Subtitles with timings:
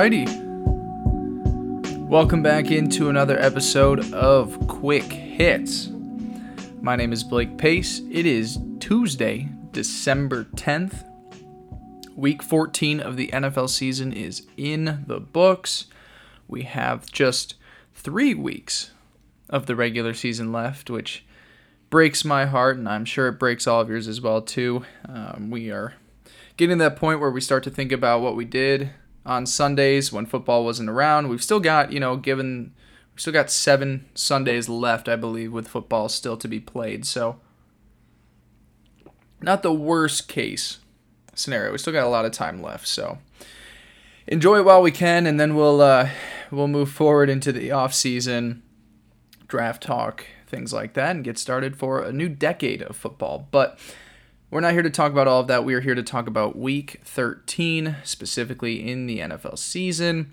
[0.00, 0.26] Alrighty.
[2.08, 5.90] Welcome back into another episode of Quick Hits.
[6.80, 8.00] My name is Blake Pace.
[8.10, 11.04] It is Tuesday, December 10th.
[12.16, 15.84] Week 14 of the NFL season is in the books.
[16.48, 17.56] We have just
[17.92, 18.92] three weeks
[19.50, 21.26] of the regular season left, which
[21.90, 24.82] breaks my heart, and I'm sure it breaks all of yours as well too.
[25.06, 25.92] Um, we are
[26.56, 28.92] getting to that point where we start to think about what we did
[29.24, 31.28] on Sundays when football wasn't around.
[31.28, 32.72] We've still got, you know, given
[33.12, 37.04] we've still got seven Sundays left, I believe, with football still to be played.
[37.04, 37.40] So
[39.42, 40.78] not the worst case
[41.34, 41.72] scenario.
[41.72, 43.18] We still got a lot of time left, so
[44.26, 46.10] enjoy it while we can, and then we'll uh,
[46.50, 48.62] we'll move forward into the off season,
[49.46, 53.48] draft talk, things like that, and get started for a new decade of football.
[53.50, 53.78] But
[54.50, 55.64] we're not here to talk about all of that.
[55.64, 60.32] We are here to talk about Week 13, specifically in the NFL season.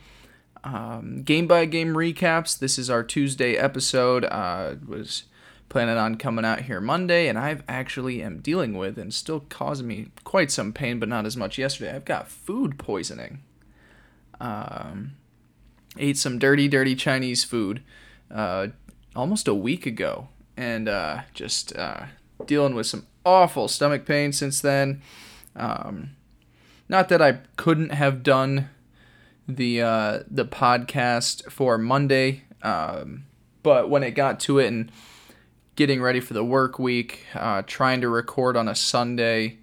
[0.63, 2.57] Um, game by game recaps.
[2.57, 4.25] This is our Tuesday episode.
[4.25, 5.25] Uh, was
[5.69, 9.87] planning on coming out here Monday, and I've actually am dealing with and still causing
[9.87, 11.95] me quite some pain, but not as much yesterday.
[11.95, 13.43] I've got food poisoning.
[14.41, 15.15] Um,
[15.97, 17.83] ate some dirty, dirty Chinese food
[18.31, 18.67] uh,
[19.15, 22.05] almost a week ago, and uh, just uh,
[22.47, 25.01] dealing with some awful stomach pain since then.
[25.55, 26.11] Um,
[26.87, 28.69] not that I couldn't have done
[29.47, 33.25] the uh, the podcast for Monday, um,
[33.63, 34.91] but when it got to it and
[35.75, 39.59] getting ready for the work week, uh, trying to record on a Sunday,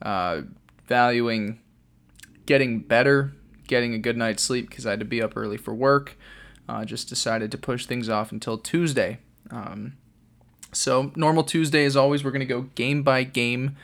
[0.00, 0.42] uh,
[0.86, 1.58] valuing
[2.46, 3.32] getting better,
[3.66, 6.16] getting a good night's sleep because I had to be up early for work.
[6.68, 9.18] Uh, just decided to push things off until Tuesday.
[9.50, 9.96] Um,
[10.72, 13.76] so normal Tuesday, as always, we're gonna go game by game,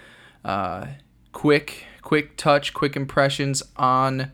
[0.45, 0.87] uh,
[1.33, 4.33] quick, quick touch, quick impressions on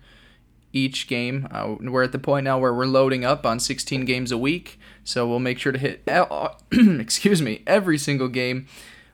[0.72, 1.48] each game.
[1.50, 4.78] Uh, we're at the point now where we're loading up on 16 games a week,
[5.04, 6.02] so we'll make sure to hit,
[7.00, 8.66] excuse me, every single game.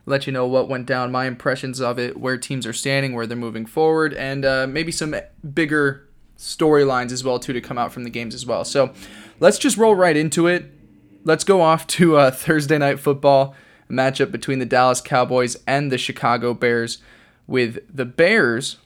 [0.05, 3.27] Let you know what went down, my impressions of it, where teams are standing, where
[3.27, 5.13] they're moving forward, and uh, maybe some
[5.53, 8.63] bigger storylines as well too to come out from the games as well.
[8.63, 8.93] So
[9.39, 10.71] let's just roll right into it.
[11.27, 13.53] Let's go off to uh, Thursday night football,
[13.89, 16.99] a matchup between the Dallas Cowboys and the Chicago Bears,
[17.47, 18.77] with the Bears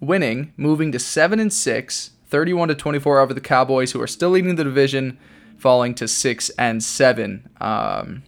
[0.00, 4.30] winning, moving to seven and six, 31 to 24 over the Cowboys, who are still
[4.30, 5.18] leading the division,
[5.58, 7.50] falling to six and seven.
[7.60, 8.22] Um,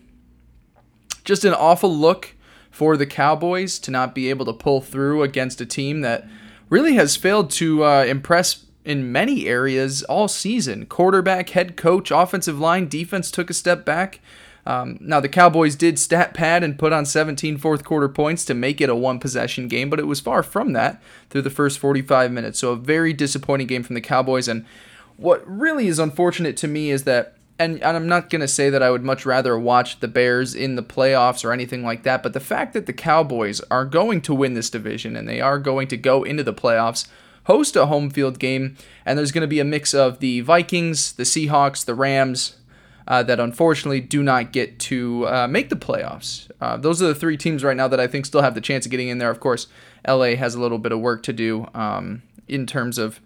[1.25, 2.35] just an awful look
[2.71, 6.29] for the Cowboys to not be able to pull through against a team that
[6.69, 10.87] really has failed to uh, impress in many areas all season.
[10.87, 14.21] Quarterback, head coach, offensive line, defense took a step back.
[14.67, 18.55] Um, now, the Cowboys did stat pad and put on 17 fourth quarter points to
[18.55, 21.79] make it a one possession game, but it was far from that through the first
[21.79, 22.59] 45 minutes.
[22.59, 24.49] So, a very disappointing game from the Cowboys.
[24.49, 24.65] And
[25.17, 28.71] what really is unfortunate to me is that, and, and I'm not going to say
[28.71, 32.23] that I would much rather watch the Bears in the playoffs or anything like that,
[32.23, 35.59] but the fact that the Cowboys are going to win this division and they are
[35.59, 37.07] going to go into the playoffs
[37.45, 41.13] host a home field game, and there's going to be a mix of the Vikings,
[41.13, 42.57] the Seahawks, the Rams,
[43.07, 46.51] uh, that unfortunately do not get to uh, make the playoffs.
[46.61, 48.87] Uh, those are the three teams right now that I think still have the chance
[48.87, 49.31] of getting in there.
[49.31, 49.67] Of course,
[50.07, 53.21] LA has a little bit of work to do um, in terms of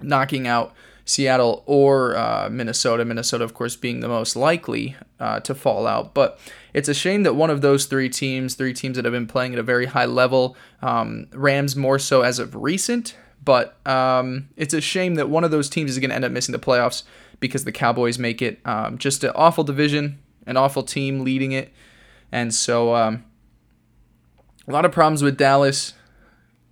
[0.00, 0.74] knocking out
[1.04, 3.04] Seattle or uh, Minnesota.
[3.04, 6.14] Minnesota, of course, being the most likely uh, to fall out.
[6.14, 6.38] But
[6.72, 9.52] it's a shame that one of those three teams, three teams that have been playing
[9.52, 14.74] at a very high level, um, Rams more so as of recent, but um, it's
[14.74, 17.02] a shame that one of those teams is going to end up missing the playoffs
[17.40, 21.72] because the Cowboys make it um, just an awful division, an awful team leading it.
[22.32, 23.24] And so um,
[24.66, 25.94] a lot of problems with Dallas.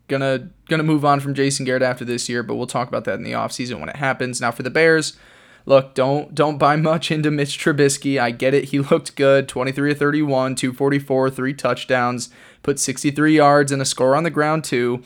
[0.08, 3.14] Gonna gonna move on from Jason Garrett after this year, but we'll talk about that
[3.14, 4.40] in the offseason when it happens.
[4.40, 5.16] Now for the Bears,
[5.64, 8.18] look, don't don't buy much into Mitch Trubisky.
[8.18, 8.64] I get it.
[8.64, 9.48] He looked good.
[9.48, 12.28] 23 31, 244, three touchdowns,
[12.62, 15.02] put 63 yards and a score on the ground too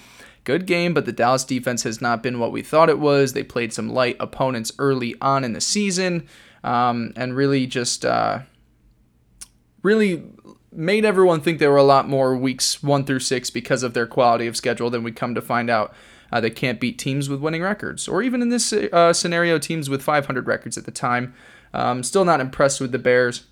[0.46, 3.34] good game, but the Dallas defense has not been what we thought it was.
[3.34, 6.26] They played some light opponents early on in the season
[6.64, 8.40] um, and really just uh,
[9.82, 10.24] really
[10.72, 14.06] made everyone think there were a lot more weeks one through six because of their
[14.06, 15.92] quality of schedule than we come to find out.
[16.32, 19.88] Uh, they can't beat teams with winning records, or even in this uh, scenario, teams
[19.88, 21.34] with 500 records at the time.
[21.72, 23.44] Um, still not impressed with the Bears.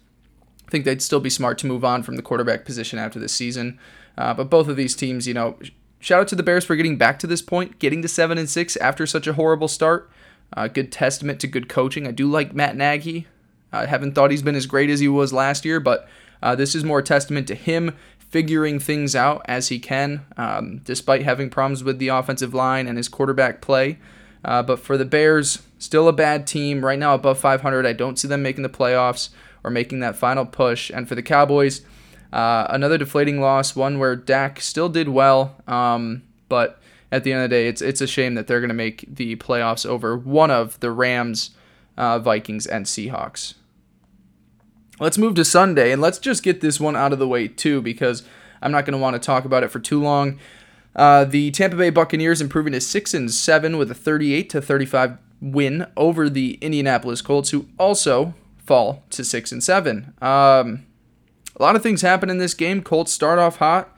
[0.67, 3.32] I think they'd still be smart to move on from the quarterback position after this
[3.32, 3.79] season.
[4.19, 5.56] Uh, but both of these teams, you know,
[6.05, 8.49] shout out to the Bears for getting back to this point, getting to seven and
[8.49, 10.11] six after such a horrible start.
[10.53, 12.06] Uh, good testament to good coaching.
[12.06, 13.27] I do like Matt Nagy.
[13.73, 16.06] I haven't thought he's been as great as he was last year, but
[16.43, 20.83] uh, this is more a testament to him figuring things out as he can, um,
[20.85, 23.99] despite having problems with the offensive line and his quarterback play.
[24.45, 26.85] Uh, but for the Bears, still a bad team.
[26.85, 27.87] Right now, above 500.
[27.87, 29.31] I don't see them making the playoffs
[29.65, 30.91] or making that final push.
[30.91, 31.81] And for the Cowboys,
[32.34, 36.81] uh, another deflating loss, one where Dak still did well, um, but
[37.12, 39.04] at the end of the day, it's it's a shame that they're going to make
[39.08, 41.50] the playoffs over one of the Rams,
[41.96, 43.54] uh, Vikings, and Seahawks.
[44.98, 47.81] Let's move to Sunday and let's just get this one out of the way too,
[47.81, 48.25] because
[48.60, 50.40] I'm not going to want to talk about it for too long.
[50.96, 55.19] Uh, the Tampa Bay Buccaneers improving to six and seven with a 38 to 35
[55.40, 60.14] win over the Indianapolis Colts, who also fall to six and seven.
[60.20, 60.86] Um,
[61.56, 62.83] a lot of things happen in this game.
[62.83, 63.91] Colts start off hot.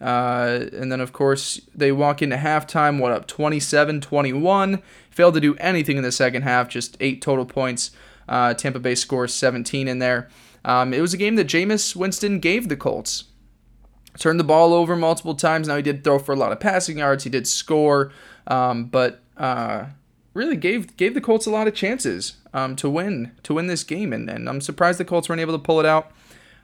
[0.00, 4.82] Uh, and then, of course, they walk into halftime, what up, 27 21.
[5.10, 7.92] Failed to do anything in the second half, just eight total points.
[8.28, 10.28] Uh, Tampa Bay scores 17 in there.
[10.64, 13.24] Um, it was a game that Jameis Winston gave the Colts.
[14.18, 15.68] Turned the ball over multiple times.
[15.68, 18.12] Now, he did throw for a lot of passing yards, he did score,
[18.46, 19.86] um, but uh,
[20.34, 23.84] really gave gave the Colts a lot of chances um, to win to win this
[23.84, 24.12] game.
[24.12, 26.12] And, and I'm surprised the Colts weren't able to pull it out.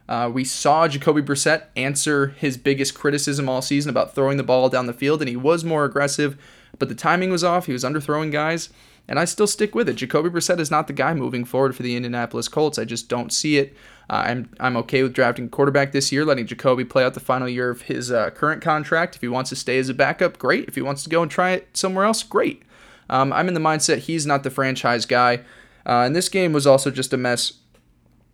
[0.09, 4.67] Uh, we saw Jacoby Brissett answer his biggest criticism all season about throwing the ball
[4.67, 6.35] down the field, and he was more aggressive,
[6.79, 7.67] but the timing was off.
[7.67, 8.69] He was underthrowing guys,
[9.07, 9.97] and I still stick with it.
[9.97, 12.79] Jacoby Brissett is not the guy moving forward for the Indianapolis Colts.
[12.79, 13.75] I just don't see it.
[14.09, 17.19] Uh, I'm I'm okay with drafting a quarterback this year, letting Jacoby play out the
[17.19, 19.15] final year of his uh, current contract.
[19.15, 20.67] If he wants to stay as a backup, great.
[20.67, 22.63] If he wants to go and try it somewhere else, great.
[23.11, 25.41] Um, I'm in the mindset he's not the franchise guy.
[25.85, 27.53] Uh, and this game was also just a mess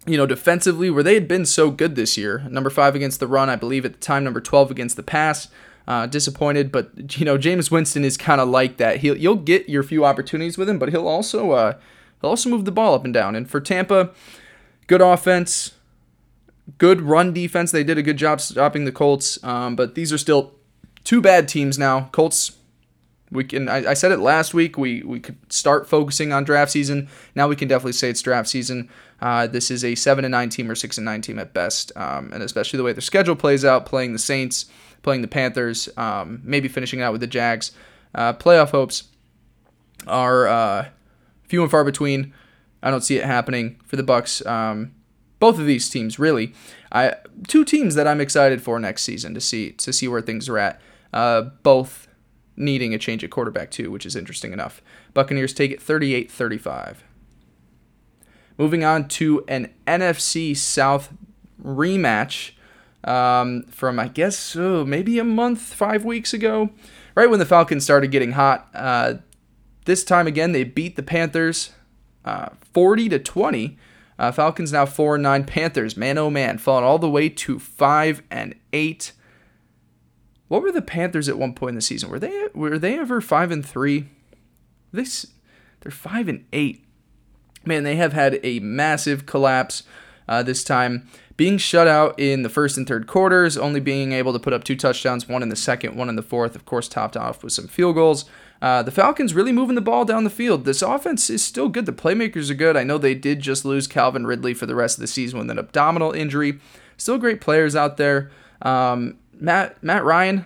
[0.06, 2.46] you know, defensively, where they had been so good this year.
[2.50, 5.48] Number five against the run, I believe at the time, number 12 against the pass.
[5.88, 8.98] Uh, disappointed, but you know Jameis Winston is kind of like that.
[8.98, 11.78] He'll you'll get your few opportunities with him, but he'll also uh,
[12.20, 13.36] he'll also move the ball up and down.
[13.36, 14.10] And for Tampa,
[14.88, 15.76] good offense,
[16.80, 17.72] good run defense.
[17.72, 20.56] They did a good job stopping the Colts, um, but these are still
[21.04, 22.10] two bad teams now.
[22.12, 22.54] Colts
[23.32, 26.72] we can I, I, said it last week we we could start focusing on draft
[26.72, 27.10] season.
[27.34, 28.90] Now we can definitely say it's draft season.
[29.22, 31.92] Uh, this is a 7 and 9 team or 6 and 9 team at best.
[31.96, 34.66] Um, and especially the way their schedule plays out playing the saints
[35.02, 37.72] playing the panthers um, maybe finishing out with the jags.
[38.14, 39.06] Uh, playoff hopes
[40.08, 40.88] are uh,
[41.48, 42.34] few and far between.
[42.84, 44.94] I don't see it happening for the bucks um,
[45.40, 46.54] both of these teams really.
[46.92, 47.16] I,
[47.48, 50.58] two teams that i'm excited for next season to see to see where things are
[50.58, 50.82] at.
[51.14, 52.05] Uh, both
[52.58, 54.82] needing a change at quarterback too, which is interesting enough.
[55.14, 56.98] Buccaneers take it 38-35.
[58.58, 61.12] Moving on to an NFC South
[61.62, 62.52] rematch
[63.04, 66.70] um, from I guess oh, maybe a month, five weeks ago,
[67.14, 68.70] right when the Falcons started getting hot.
[68.74, 69.16] Uh,
[69.86, 71.72] this time again, they beat the Panthers
[72.26, 73.78] uh, 40 to 20.
[74.18, 75.44] Uh, Falcons now four and nine.
[75.44, 79.12] Panthers, man oh man, falling all the way to five and eight.
[80.56, 82.10] What were the Panthers at one point in the season?
[82.10, 84.08] Were they were they ever five and three?
[84.94, 85.26] This
[85.82, 86.82] they're five and eight.
[87.66, 89.84] Man, they have had a massive collapse
[90.30, 91.10] uh, this time.
[91.36, 94.64] Being shut out in the first and third quarters, only being able to put up
[94.64, 96.56] two touchdowns, one in the second, one in the fourth.
[96.56, 98.24] Of course, topped off with some field goals.
[98.62, 100.64] Uh, the Falcons really moving the ball down the field.
[100.64, 101.86] This offense is still good.
[101.86, 102.78] The playmakers are good.
[102.78, 105.50] I know they did just lose Calvin Ridley for the rest of the season with
[105.50, 106.60] an abdominal injury.
[106.96, 108.32] Still great players out there.
[108.62, 110.46] Um, Matt Matt Ryan,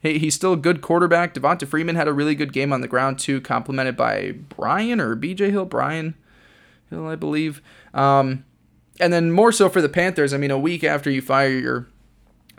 [0.00, 1.34] he, he's still a good quarterback.
[1.34, 5.16] Devonta Freeman had a really good game on the ground too, complemented by Brian or
[5.16, 6.14] BJ Hill, Brian
[6.90, 7.62] Hill, I believe.
[7.94, 8.44] Um,
[9.00, 10.34] and then more so for the Panthers.
[10.34, 11.88] I mean, a week after you fire your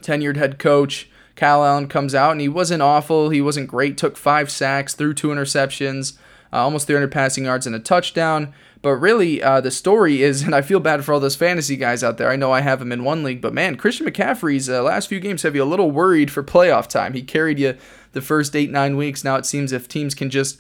[0.02, 3.30] tenured head coach, Kyle Allen comes out and he wasn't awful.
[3.30, 3.98] He wasn't great.
[3.98, 6.18] Took five sacks, threw two interceptions,
[6.52, 8.54] uh, almost 300 passing yards and a touchdown.
[8.82, 12.04] But really, uh, the story is, and I feel bad for all those fantasy guys
[12.04, 12.30] out there.
[12.30, 15.20] I know I have him in one league, but man, Christian McCaffrey's uh, last few
[15.20, 17.14] games have you a little worried for playoff time.
[17.14, 17.78] He carried you
[18.14, 19.24] the first eight, nine weeks.
[19.24, 20.58] Now it seems if teams can just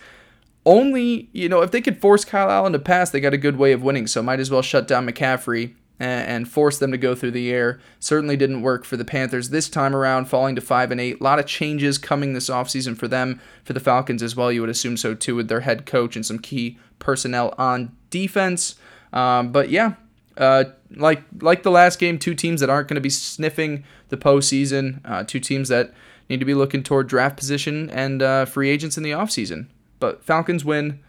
[0.65, 3.57] only, you know, if they could force Kyle Allen to pass, they got a good
[3.57, 4.07] way of winning.
[4.07, 7.79] So might as well shut down McCaffrey and force them to go through the air.
[7.99, 11.19] Certainly didn't work for the Panthers this time around, falling to 5 and 8.
[11.19, 14.51] A lot of changes coming this offseason for them, for the Falcons as well.
[14.51, 18.75] You would assume so too, with their head coach and some key personnel on defense.
[19.11, 19.95] Um, but yeah,
[20.37, 20.65] uh,
[20.95, 25.01] like like the last game, two teams that aren't going to be sniffing the postseason,
[25.03, 25.93] uh, two teams that
[26.29, 29.67] need to be looking toward draft position and uh, free agents in the offseason.
[29.99, 30.99] But Falcons win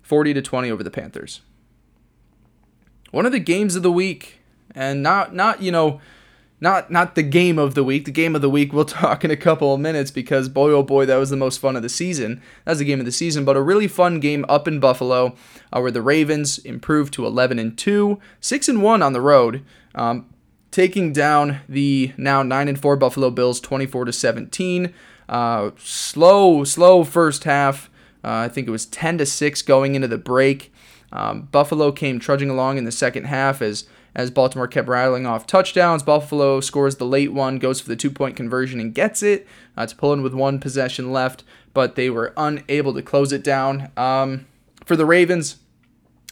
[0.00, 1.42] 40 to 20 over the Panthers
[3.12, 4.40] one of the games of the week,
[4.74, 6.00] and not not you know,
[6.60, 8.04] not not the game of the week.
[8.04, 10.82] The game of the week we'll talk in a couple of minutes because boy oh
[10.82, 12.42] boy that was the most fun of the season.
[12.64, 15.36] That was the game of the season, but a really fun game up in Buffalo
[15.72, 19.64] uh, where the Ravens improved to 11 and two, six and one on the road.
[19.94, 20.26] Um,
[20.72, 24.92] taking down the now 9 and 4 Buffalo Bills 24 to 17.
[25.28, 27.88] Uh, slow, slow first half
[28.24, 30.71] Uh, I think it was 10 to six going into the break.
[31.12, 35.46] Um, Buffalo came trudging along in the second half as as Baltimore kept rattling off
[35.46, 36.02] touchdowns.
[36.02, 39.86] Buffalo scores the late one, goes for the two point conversion and gets it uh,
[39.86, 43.90] to pull in with one possession left, but they were unable to close it down.
[43.96, 44.46] Um,
[44.84, 45.56] for the Ravens,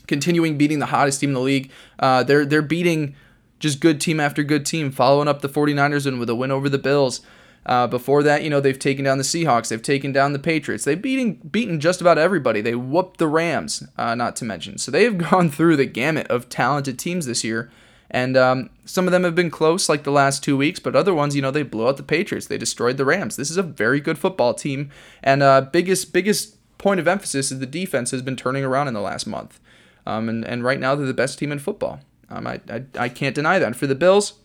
[0.07, 3.15] continuing beating the hottest team in the league, uh, they're they're beating
[3.59, 6.69] just good team after good team, following up the 49ers and with a win over
[6.69, 7.21] the Bills.
[7.67, 10.85] Uh, before that, you know, they've taken down the Seahawks, they've taken down the Patriots,
[10.85, 12.61] they've beaten beaten just about everybody.
[12.61, 14.79] They whooped the Rams, uh, not to mention.
[14.79, 17.71] So they have gone through the gamut of talented teams this year,
[18.11, 21.15] and um, some of them have been close, like the last two weeks, but other
[21.15, 23.37] ones, you know, they blew out the Patriots, they destroyed the Rams.
[23.37, 24.91] This is a very good football team,
[25.23, 28.95] and uh, biggest biggest point of emphasis is the defense has been turning around in
[28.95, 29.61] the last month,
[30.07, 32.01] um, and and right now they're the best team in football.
[32.31, 33.67] Um, I, I I can't deny that.
[33.67, 34.40] And for the Bills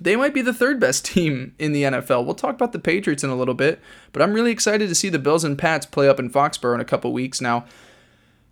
[0.00, 2.24] they might be the third best team in the NFL.
[2.24, 3.80] We'll talk about the Patriots in a little bit,
[4.12, 6.80] but I'm really excited to see the Bills and Pats play up in Foxborough in
[6.80, 7.40] a couple weeks.
[7.40, 7.64] Now,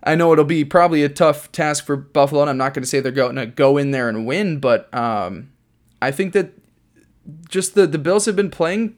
[0.05, 2.89] I know it'll be probably a tough task for Buffalo, and I'm not going to
[2.89, 5.53] say they're going to go in there and win, but um,
[6.01, 6.53] I think that
[7.49, 8.97] just the, the Bills have been playing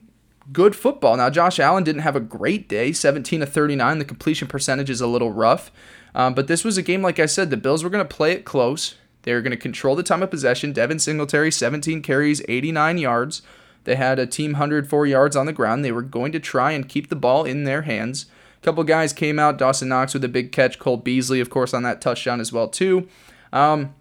[0.52, 1.16] good football.
[1.16, 3.98] Now, Josh Allen didn't have a great day, 17 to 39.
[3.98, 5.70] The completion percentage is a little rough,
[6.14, 8.32] um, but this was a game, like I said, the Bills were going to play
[8.32, 8.94] it close.
[9.24, 10.72] They were going to control the time of possession.
[10.72, 13.42] Devin Singletary, 17 carries, 89 yards.
[13.84, 15.84] They had a team 104 yards on the ground.
[15.84, 18.26] They were going to try and keep the ball in their hands.
[18.58, 19.58] A couple guys came out.
[19.58, 20.78] Dawson Knox with a big catch.
[20.78, 23.08] Cole Beasley, of course, on that touchdown as well too.
[23.52, 23.94] Um,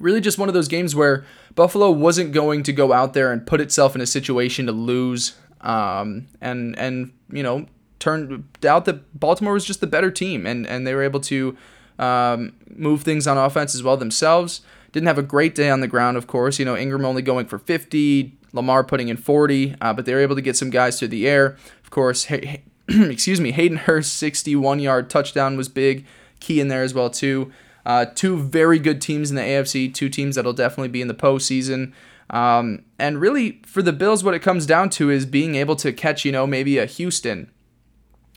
[0.00, 1.24] really, just one of those games where
[1.54, 5.36] Buffalo wasn't going to go out there and put itself in a situation to lose.
[5.60, 7.66] Um, and and you know
[7.98, 11.56] turned out that Baltimore was just the better team, and and they were able to
[11.98, 14.60] um, move things on offense as well themselves.
[14.92, 16.58] Didn't have a great day on the ground, of course.
[16.58, 20.20] You know, Ingram only going for 50, Lamar putting in 40, uh, but they were
[20.20, 21.56] able to get some guys to the air.
[21.82, 26.06] Of course, hey, excuse me, Hayden Hurst 61 yard touchdown was big,
[26.40, 27.52] key in there as well too.
[27.86, 31.14] Uh, two very good teams in the AFC, two teams that'll definitely be in the
[31.14, 31.92] postseason.
[32.30, 35.92] Um, and really, for the Bills, what it comes down to is being able to
[35.92, 37.50] catch, you know, maybe a Houston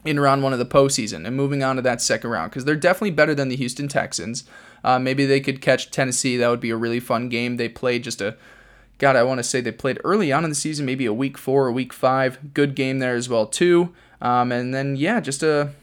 [0.06, 2.76] in round one of the postseason and moving on to that second round because they're
[2.76, 4.44] definitely better than the Houston Texans.
[4.84, 6.38] Uh, maybe they could catch Tennessee.
[6.38, 7.58] That would be a really fun game.
[7.58, 8.38] They played just a,
[9.00, 11.38] God, I want to say they played early on in the season, maybe a week
[11.38, 12.54] four or week five.
[12.54, 13.94] Good game there as well too.
[14.22, 15.74] Um, and then yeah, just a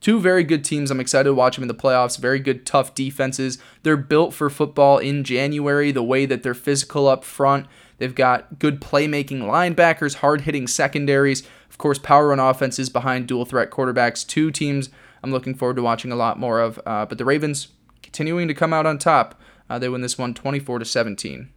[0.00, 0.90] two very good teams.
[0.90, 2.18] I'm excited to watch them in the playoffs.
[2.18, 3.58] Very good, tough defenses.
[3.82, 5.92] They're built for football in January.
[5.92, 7.66] The way that they're physical up front.
[8.02, 11.44] They've got good playmaking linebackers, hard hitting secondaries.
[11.70, 14.26] Of course, power run offenses behind dual threat quarterbacks.
[14.26, 14.90] Two teams
[15.22, 16.80] I'm looking forward to watching a lot more of.
[16.84, 17.68] Uh, but the Ravens
[18.02, 19.40] continuing to come out on top.
[19.70, 21.50] Uh, they win this one 24 to 17.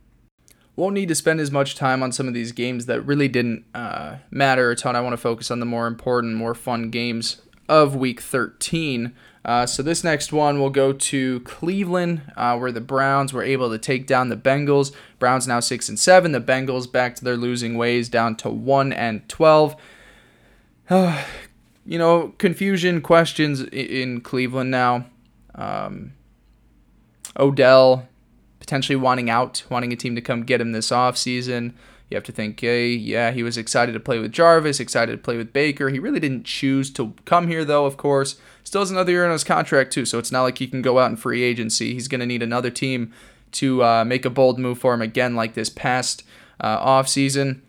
[0.75, 3.65] Won't need to spend as much time on some of these games that really didn't
[3.73, 4.95] uh, matter a ton.
[4.95, 9.15] I want to focus on the more important, more fun games of Week 13.
[9.45, 13.69] Uh, so this next one will go to Cleveland, uh, where the Browns were able
[13.69, 14.91] to take down the Bengals.
[15.19, 16.31] Browns now six and seven.
[16.31, 19.75] The Bengals back to their losing ways, down to one and twelve.
[20.89, 21.19] you
[21.85, 25.05] know, confusion, questions in Cleveland now.
[25.53, 26.13] Um,
[27.37, 28.07] Odell
[28.59, 31.73] potentially wanting out, wanting a team to come get him this offseason.
[32.09, 35.17] You have to think, hey, yeah, he was excited to play with Jarvis, excited to
[35.19, 35.89] play with Baker.
[35.89, 38.39] He really didn't choose to come here, though, of course.
[38.65, 40.99] Still has another year on his contract, too, so it's not like he can go
[40.99, 41.93] out in free agency.
[41.93, 43.13] He's going to need another team
[43.53, 46.23] to uh, make a bold move for him again, like this past
[46.59, 47.61] uh, offseason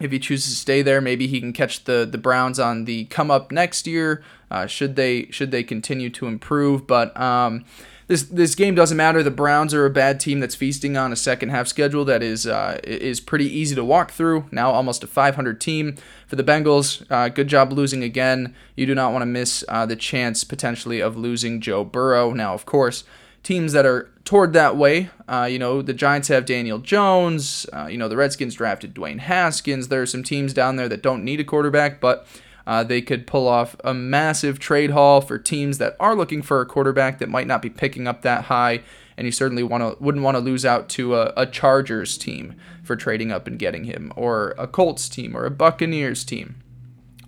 [0.00, 3.06] if he chooses to stay there, maybe he can catch the the Browns on the
[3.06, 4.22] come up next year.
[4.50, 6.86] Uh, should they should they continue to improve?
[6.86, 7.64] But um,
[8.08, 9.22] this this game doesn't matter.
[9.22, 12.46] The Browns are a bad team that's feasting on a second half schedule that is
[12.46, 14.46] uh, is pretty easy to walk through.
[14.52, 15.96] Now almost a 500 team
[16.26, 17.04] for the Bengals.
[17.10, 18.54] Uh, good job losing again.
[18.76, 22.32] You do not want to miss uh, the chance potentially of losing Joe Burrow.
[22.32, 23.04] Now of course
[23.42, 25.08] teams that are toward that way.
[25.28, 27.64] Uh, you know, the Giants have Daniel Jones.
[27.72, 29.86] Uh, you know, the Redskins drafted Dwayne Haskins.
[29.86, 32.26] There are some teams down there that don't need a quarterback, but
[32.66, 36.60] uh, they could pull off a massive trade haul for teams that are looking for
[36.60, 38.82] a quarterback that might not be picking up that high.
[39.16, 42.54] And you certainly want to wouldn't want to lose out to a, a Chargers team
[42.82, 46.56] for trading up and getting him, or a Colts team, or a Buccaneers team.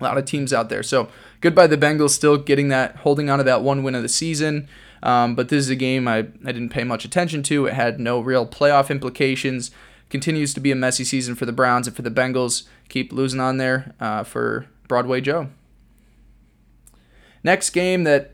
[0.01, 0.83] A lot of teams out there.
[0.83, 1.09] So
[1.41, 4.69] goodbye the Bengals, still getting that, holding on to that one win of the season.
[5.03, 7.67] Um, but this is a game I, I didn't pay much attention to.
[7.67, 9.71] It had no real playoff implications.
[10.11, 12.65] Continues to be a messy season for the Browns and for the Bengals.
[12.89, 15.49] Keep losing on there uh, for Broadway Joe.
[17.45, 18.33] Next game that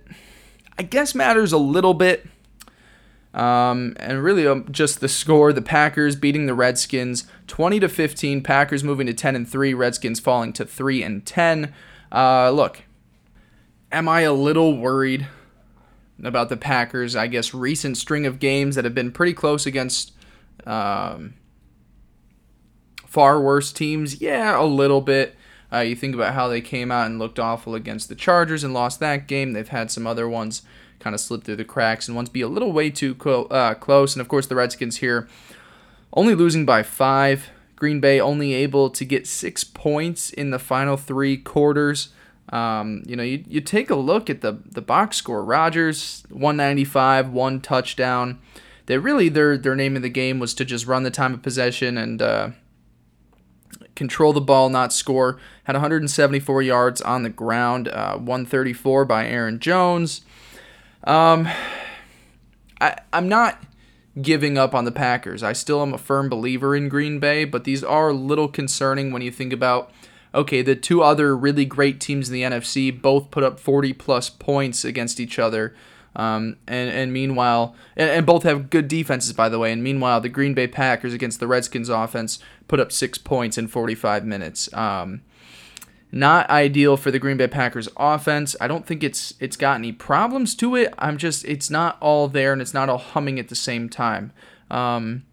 [0.78, 2.26] I guess matters a little bit.
[3.34, 8.44] Um, and really um, just the score the Packers beating the Redskins 20 to 15
[8.44, 11.74] Packers moving to 10 and 3 Redskins falling to 3 and 10
[12.12, 12.84] uh, look
[13.94, 15.26] am I a little worried
[16.22, 17.16] about the Packers?
[17.16, 20.12] I guess recent string of games that have been pretty close against
[20.66, 21.34] um,
[23.06, 24.20] far worse teams.
[24.20, 25.36] Yeah, a little bit.
[25.74, 28.72] Uh, you think about how they came out and looked awful against the Chargers and
[28.72, 29.52] lost that game.
[29.52, 30.62] They've had some other ones
[31.00, 33.74] kind of slip through the cracks and ones be a little way too co- uh,
[33.74, 34.14] close.
[34.14, 35.28] And of course, the Redskins here
[36.12, 37.50] only losing by five.
[37.76, 42.08] Green Bay only able to get six points in the final three quarters.
[42.50, 45.44] Um, you know, you, you take a look at the, the box score.
[45.44, 48.38] Rodgers, 195, one touchdown.
[48.86, 51.42] They really, their, their name of the game was to just run the time of
[51.42, 52.50] possession and uh,
[53.94, 55.38] control the ball, not score.
[55.64, 60.22] Had 174 yards on the ground, uh, 134 by Aaron Jones.
[61.04, 61.48] Um,
[62.80, 63.62] I, I'm not
[64.20, 65.42] giving up on the Packers.
[65.42, 69.12] I still am a firm believer in Green Bay, but these are a little concerning
[69.12, 69.90] when you think about
[70.34, 74.28] okay, the two other really great teams in the NFC both put up 40 plus
[74.28, 75.74] points against each other.
[76.16, 79.72] Um, and, and meanwhile, and, and both have good defenses, by the way.
[79.72, 83.68] And meanwhile, the Green Bay Packers against the Redskins offense put up six points in
[83.68, 84.72] 45 minutes.
[84.72, 85.22] Um,
[86.12, 88.54] not ideal for the Green Bay Packers offense.
[88.60, 90.94] I don't think it's it's got any problems to it.
[90.96, 94.32] I'm just it's not all there and it's not all humming at the same time.
[94.70, 95.24] Um,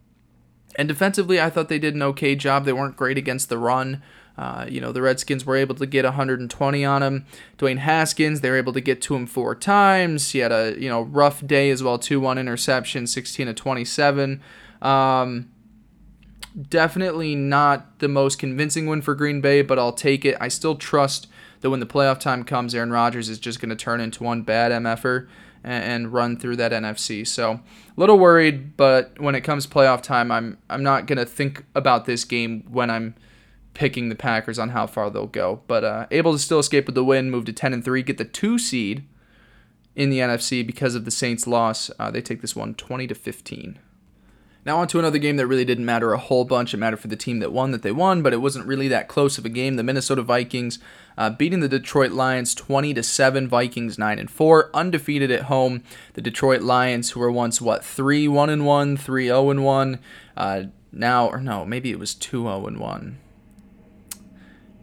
[0.76, 2.66] and defensively, I thought they did an okay job.
[2.66, 4.02] They weren't great against the run.
[4.38, 7.26] Uh, you know, the Redskins were able to get 120 on him.
[7.58, 10.32] Dwayne Haskins, they were able to get to him four times.
[10.32, 14.42] He had a you know rough day as well, two one interception, 16 to 27.
[14.82, 15.50] Um,
[16.70, 20.36] Definitely not the most convincing win for Green Bay, but I'll take it.
[20.42, 21.28] I still trust
[21.62, 24.42] that when the playoff time comes, Aaron Rodgers is just going to turn into one
[24.42, 25.30] bad MFer
[25.64, 27.26] and, and run through that NFC.
[27.26, 27.62] So a
[27.96, 32.04] little worried, but when it comes playoff time, I'm I'm not going to think about
[32.04, 33.16] this game when I'm
[33.74, 35.62] picking the Packers on how far they'll go.
[35.68, 38.18] But uh, able to still escape with the win, move to 10 and 3, get
[38.18, 39.04] the two seed
[39.96, 41.92] in the NFC because of the Saints' loss.
[42.00, 43.80] Uh, they take this one 20 to 15.
[44.64, 46.74] Now on to another game that really didn't matter a whole bunch.
[46.74, 49.08] It mattered for the team that won that they won, but it wasn't really that
[49.08, 49.76] close of a game.
[49.76, 50.78] The Minnesota Vikings
[51.18, 53.48] uh, beating the Detroit Lions 20 to 7.
[53.48, 55.84] Vikings 9 and 4, undefeated at home.
[56.14, 60.00] The Detroit Lions, who were once what 3 1 and 1, 3 0 and 1,
[60.38, 63.18] uh, now or no, maybe it was 2 0 and 1.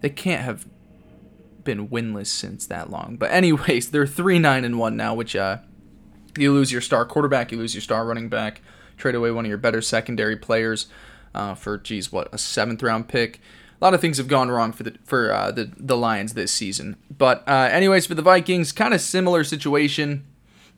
[0.00, 0.66] They can't have
[1.64, 3.16] been winless since that long.
[3.16, 5.58] But anyways, they're 3 9 and 1 now, which uh,
[6.36, 8.60] you lose your star quarterback, you lose your star running back
[8.98, 10.88] trade away one of your better secondary players
[11.34, 13.40] uh, for, geez, what, a seventh round pick.
[13.80, 16.50] A lot of things have gone wrong for the for uh, the the Lions this
[16.50, 16.96] season.
[17.16, 20.26] But uh, anyways, for the Vikings, kind of similar situation.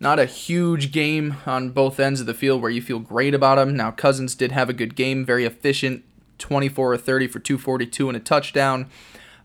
[0.02, 3.56] Not a huge game on both ends of the field where you feel great about
[3.56, 3.76] them.
[3.76, 6.04] Now Cousins did have a good game, very efficient,
[6.40, 8.90] 24 or 30 for 242 and a touchdown.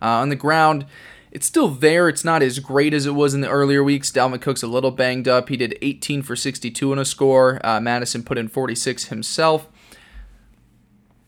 [0.02, 0.86] Uh, on the ground,
[1.32, 2.08] it's still there.
[2.08, 4.12] It's not as great as it was in the earlier weeks.
[4.12, 5.50] Dalvin Cook's a little banged up.
[5.50, 7.60] He did 18 for 62 in a score.
[7.66, 9.68] Uh, Mattison put in 46 himself.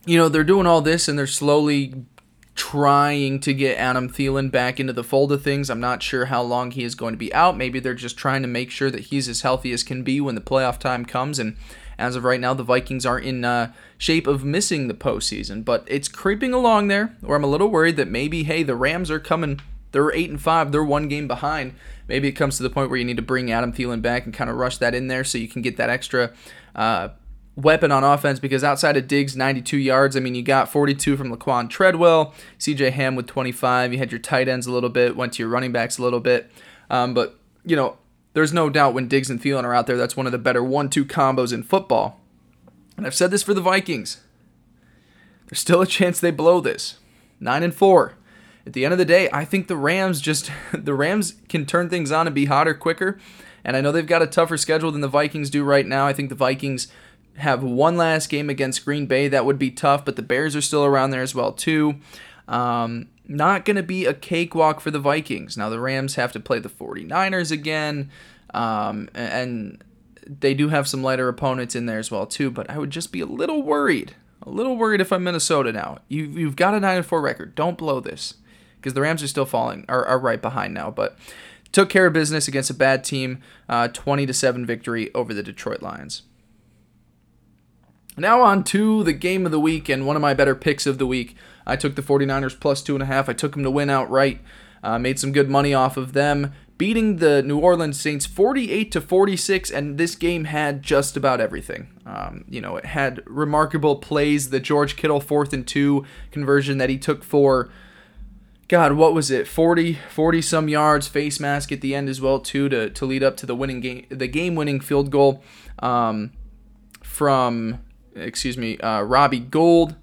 [0.05, 2.05] You know, they're doing all this and they're slowly
[2.55, 5.69] trying to get Adam Thielen back into the fold of things.
[5.69, 7.55] I'm not sure how long he is going to be out.
[7.55, 10.35] Maybe they're just trying to make sure that he's as healthy as can be when
[10.35, 11.37] the playoff time comes.
[11.37, 11.55] And
[11.97, 15.65] as of right now, the Vikings are in uh, shape of missing the postseason.
[15.65, 19.09] But it's creeping along there where I'm a little worried that maybe, hey, the Rams
[19.09, 19.59] are coming
[19.91, 20.71] they're eight and five.
[20.71, 21.73] They're one game behind.
[22.07, 24.33] Maybe it comes to the point where you need to bring Adam Thielen back and
[24.33, 26.33] kind of rush that in there so you can get that extra
[26.75, 27.09] uh,
[27.55, 28.39] weapon on offense.
[28.39, 30.15] Because outside of Diggs, 92 yards.
[30.15, 32.91] I mean, you got 42 from Laquon Treadwell, C.J.
[32.91, 33.93] Ham with 25.
[33.93, 36.19] You had your tight ends a little bit, went to your running backs a little
[36.19, 36.51] bit.
[36.89, 37.97] Um, but you know,
[38.37, 40.63] there's no doubt when Diggs and Thielen are out there, that's one of the better
[40.63, 42.21] one-two combos in football.
[42.95, 44.21] And I've said this for the Vikings.
[45.47, 46.99] There's still a chance they blow this.
[47.39, 48.13] Nine and four
[48.67, 51.89] at the end of the day, I think the Rams just the Rams can turn
[51.89, 53.17] things on and be hotter quicker.
[53.63, 56.05] And I know they've got a tougher schedule than the Vikings do right now.
[56.05, 56.89] I think the Vikings
[57.37, 60.61] have one last game against Green Bay that would be tough, but the Bears are
[60.61, 61.95] still around there as well too.
[62.47, 65.57] Um, not going to be a cakewalk for the Vikings.
[65.57, 68.09] Now the Rams have to play the 49ers again.
[68.53, 69.83] Um, and
[70.25, 73.11] they do have some lighter opponents in there as well too, but I would just
[73.11, 74.15] be a little worried.
[74.43, 75.99] A little worried if I'm Minnesota now.
[76.07, 77.55] You, you've got a 9 4 record.
[77.55, 78.35] Don't blow this
[78.77, 80.91] because the Rams are still falling, are, are right behind now.
[80.91, 81.17] But
[81.71, 85.43] took care of business against a bad team, uh, 20 to seven victory over the
[85.43, 86.23] Detroit Lions.
[88.17, 90.97] Now on to the game of the week and one of my better picks of
[90.97, 91.35] the week.
[91.67, 93.29] I took the 49ers plus two and a half.
[93.29, 94.41] I took them to win outright.
[94.83, 99.01] Uh, made some good money off of them, beating the New Orleans Saints 48 to
[99.01, 99.69] 46.
[99.69, 101.89] And this game had just about everything.
[102.05, 104.49] Um, you know, it had remarkable plays.
[104.49, 107.69] The George Kittle fourth and two conversion that he took for
[108.67, 109.47] God, what was it?
[109.47, 113.23] 40, 40 some yards, face mask at the end as well too to, to lead
[113.23, 115.41] up to the winning game, the game winning field goal
[115.79, 116.33] um,
[117.01, 117.79] from,
[118.17, 119.95] excuse me, uh, Robbie Gould.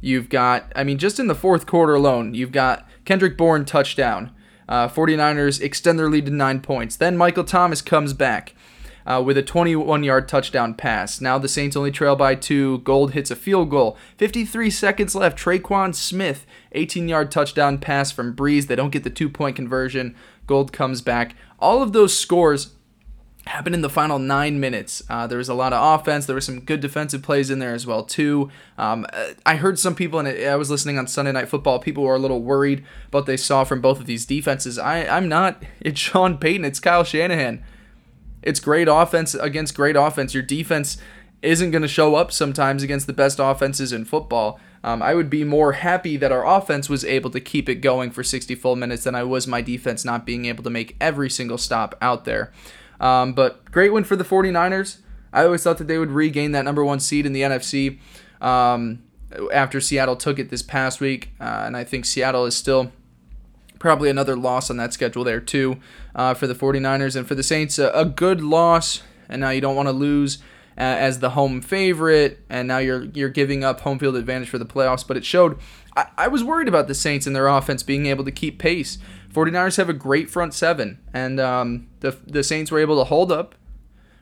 [0.00, 4.32] You've got, I mean, just in the fourth quarter alone, you've got Kendrick Bourne touchdown.
[4.68, 6.96] Uh, 49ers extend their lead to nine points.
[6.96, 8.54] Then Michael Thomas comes back
[9.08, 11.20] uh, with a 21 yard touchdown pass.
[11.20, 12.78] Now the Saints only trail by two.
[12.80, 13.96] Gould hits a field goal.
[14.18, 15.38] 53 seconds left.
[15.38, 18.66] Tre'Quan Smith, 18 yard touchdown pass from Brees.
[18.66, 20.14] They don't get the two point conversion.
[20.46, 21.34] Gould comes back.
[21.58, 22.74] All of those scores
[23.48, 25.02] happened in the final nine minutes.
[25.08, 26.26] Uh, there was a lot of offense.
[26.26, 28.50] There were some good defensive plays in there as well too.
[28.76, 29.06] Um,
[29.44, 31.78] I heard some people, and I was listening on Sunday Night Football.
[31.78, 34.78] People were a little worried about they saw from both of these defenses.
[34.78, 35.62] I, I'm not.
[35.80, 36.64] It's Sean Payton.
[36.64, 37.64] It's Kyle Shanahan.
[38.42, 40.34] It's great offense against great offense.
[40.34, 40.98] Your defense
[41.40, 44.60] isn't going to show up sometimes against the best offenses in football.
[44.82, 48.10] Um, I would be more happy that our offense was able to keep it going
[48.10, 51.30] for 60 full minutes than I was my defense not being able to make every
[51.30, 52.52] single stop out there.
[53.00, 54.98] Um, but great win for the 49ers.
[55.32, 57.98] I always thought that they would regain that number one seed in the NFC
[58.40, 59.02] um,
[59.52, 61.30] after Seattle took it this past week.
[61.40, 62.92] Uh, and I think Seattle is still
[63.78, 65.78] probably another loss on that schedule there too
[66.14, 67.14] uh, for the 49ers.
[67.14, 69.02] And for the Saints a, a good loss.
[69.28, 70.38] And now you don't want to lose
[70.76, 72.40] uh, as the home favorite.
[72.48, 75.06] And now you're you're giving up home field advantage for the playoffs.
[75.06, 75.58] But it showed
[75.96, 78.98] I, I was worried about the Saints and their offense being able to keep pace
[79.32, 83.30] 49ers have a great front seven and um, the, the Saints were able to hold
[83.30, 83.54] up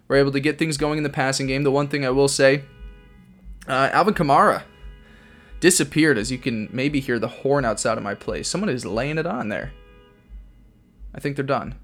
[0.09, 2.29] were able to get things going in the passing game the one thing I will
[2.29, 2.62] say
[3.69, 4.62] uh, Alvin Kamara
[5.61, 8.49] disappeared as you can maybe hear the horn outside of my place.
[8.49, 9.73] Someone is laying it on there.
[11.14, 11.77] I think they're done.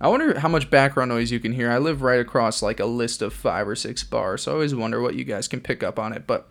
[0.00, 1.70] I wonder how much background noise you can hear.
[1.70, 4.74] I live right across like a list of five or six bars, so I always
[4.74, 6.26] wonder what you guys can pick up on it.
[6.26, 6.48] But,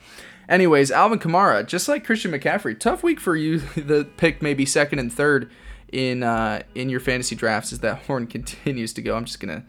[0.51, 3.59] anyways, Alvin Kamara, just like Christian McCaffrey, tough week for you.
[3.75, 5.49] the pick maybe second and third
[5.91, 9.15] in uh, in your fantasy drafts as that horn continues to go.
[9.15, 9.63] I'm just gonna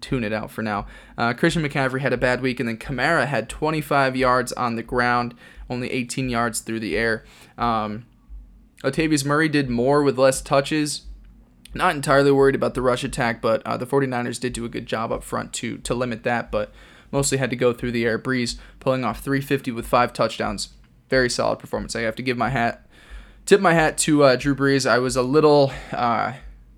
[0.00, 0.86] tune it out for now.
[1.16, 4.82] Uh, Christian McCaffrey had a bad week, and then Kamara had 25 yards on the
[4.82, 5.34] ground,
[5.70, 7.24] only 18 yards through the air.
[7.56, 8.06] Um,
[8.84, 11.02] Latavius Murray did more with less touches.
[11.74, 14.86] Not entirely worried about the rush attack, but uh, the 49ers did do a good
[14.86, 16.72] job up front to, to limit that, but
[17.10, 18.18] mostly had to go through the air.
[18.18, 20.70] Brees pulling off 350 with five touchdowns.
[21.08, 21.96] Very solid performance.
[21.96, 22.86] I have to give my hat,
[23.46, 24.88] tip my hat to uh, Drew Brees.
[24.88, 26.34] I was a little uh,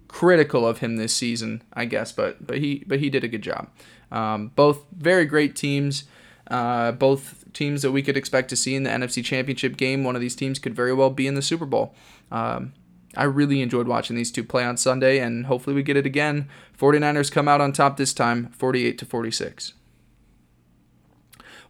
[0.08, 3.42] critical of him this season, I guess, but but he but he did a good
[3.42, 3.68] job.
[4.12, 6.04] Um, both very great teams,
[6.50, 10.04] uh, both teams that we could expect to see in the NFC Championship game.
[10.04, 11.94] One of these teams could very well be in the Super Bowl.
[12.30, 12.72] Um,
[13.16, 16.48] I really enjoyed watching these two play on Sunday, and hopefully we get it again.
[16.78, 19.74] 49ers come out on top this time, 48 to 46.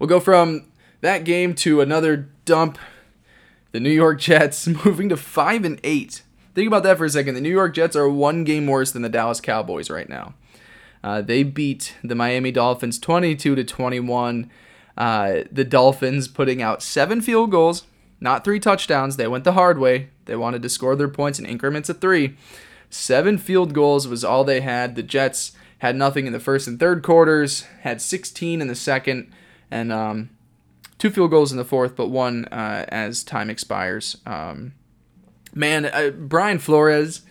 [0.00, 0.66] We'll go from
[1.02, 2.78] that game to another dump.
[3.70, 6.22] The New York Jets moving to 5 and 8
[6.54, 7.34] Think about that for a second.
[7.34, 10.34] The New York Jets are one game worse than the Dallas Cowboys right now.
[11.02, 14.50] Uh, they beat the Miami Dolphins 22 to 21.
[14.96, 17.84] Uh, the Dolphins putting out seven field goals,
[18.20, 19.16] not three touchdowns.
[19.16, 20.10] They went the hard way.
[20.24, 22.36] They wanted to score their points in increments of three.
[22.90, 24.96] Seven field goals was all they had.
[24.96, 29.32] The Jets had nothing in the first and third quarters, had 16 in the second,
[29.70, 30.30] and um,
[30.98, 34.16] two field goals in the fourth, but one uh, as time expires.
[34.26, 34.74] Um,
[35.54, 37.22] man, uh, Brian Flores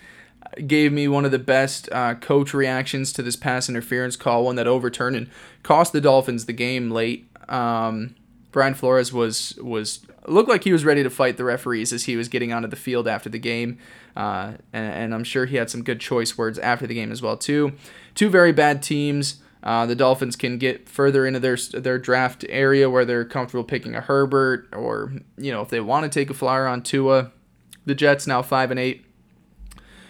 [0.68, 4.56] gave me one of the best uh, coach reactions to this pass interference call, one
[4.56, 5.30] that overturned and
[5.64, 7.30] cost the Dolphins the game late.
[7.48, 8.16] Um,
[8.52, 12.16] Brian Flores was was looked like he was ready to fight the referees as he
[12.16, 13.78] was getting onto the field after the game,
[14.16, 17.22] uh, and, and, I'm sure he had some good choice words after the game as
[17.22, 17.74] well too.
[18.16, 19.42] Two very bad teams.
[19.62, 23.96] Uh, the Dolphins can get further into their their draft area where they're comfortable picking
[23.96, 27.32] a Herbert, or you know if they want to take a flyer on Tua,
[27.86, 29.06] the Jets now five and eight.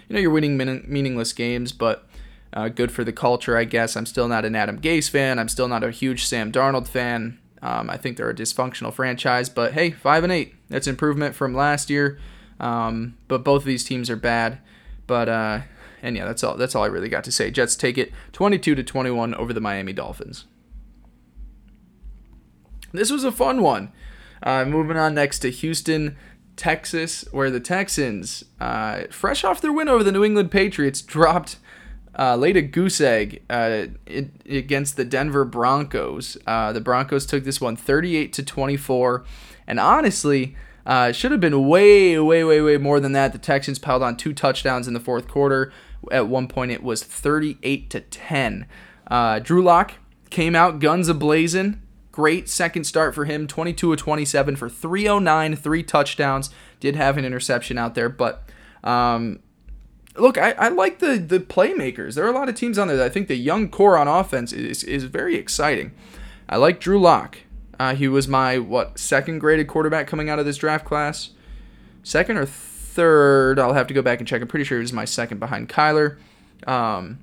[0.08, 0.58] You know you're winning
[0.88, 2.08] meaningless games, but
[2.54, 3.96] uh, good for the culture, I guess.
[3.96, 5.40] I'm still not an Adam Gase fan.
[5.40, 7.40] I'm still not a huge Sam Darnold fan.
[7.62, 10.56] Um, I think they're a dysfunctional franchise, but hey, five and eight.
[10.70, 12.20] That's improvement from last year.
[12.60, 14.60] Um, but both of these teams are bad.
[15.08, 15.62] But uh,
[16.02, 16.56] and yeah, that's all.
[16.58, 17.52] That's all I really got to say.
[17.52, 20.46] Jets take it 22 to 21 over the Miami Dolphins.
[22.92, 23.92] This was a fun one.
[24.42, 26.16] Uh, moving on next to Houston
[26.56, 31.58] Texas, where the Texans, uh, fresh off their win over the New England Patriots, dropped
[32.18, 36.38] uh, laid a goose egg uh, it, against the Denver Broncos.
[36.46, 39.24] Uh, the Broncos took this one 38 to 24,
[39.68, 43.32] and honestly, uh, should have been way, way, way, way more than that.
[43.32, 45.72] The Texans piled on two touchdowns in the fourth quarter.
[46.12, 48.66] At one point, it was 38 to 10.
[49.10, 49.94] Uh, Drew Lock
[50.30, 51.80] came out guns ablazing.
[52.12, 56.50] great second start for him 22 of 27 for 309, three touchdowns.
[56.80, 58.44] Did have an interception out there, but
[58.84, 59.40] um,
[60.16, 62.16] look, I, I like the the playmakers.
[62.16, 64.08] There are a lot of teams on there that I think the young core on
[64.08, 65.92] offense is, is very exciting.
[66.48, 67.40] I like Drew Lock.
[67.80, 71.30] Uh, he was my what second graded quarterback coming out of this draft class,
[72.04, 72.46] second or
[73.00, 73.60] third.
[73.60, 74.42] I'll have to go back and check.
[74.42, 76.18] I'm pretty sure he was my second behind Kyler.
[76.68, 77.20] Um,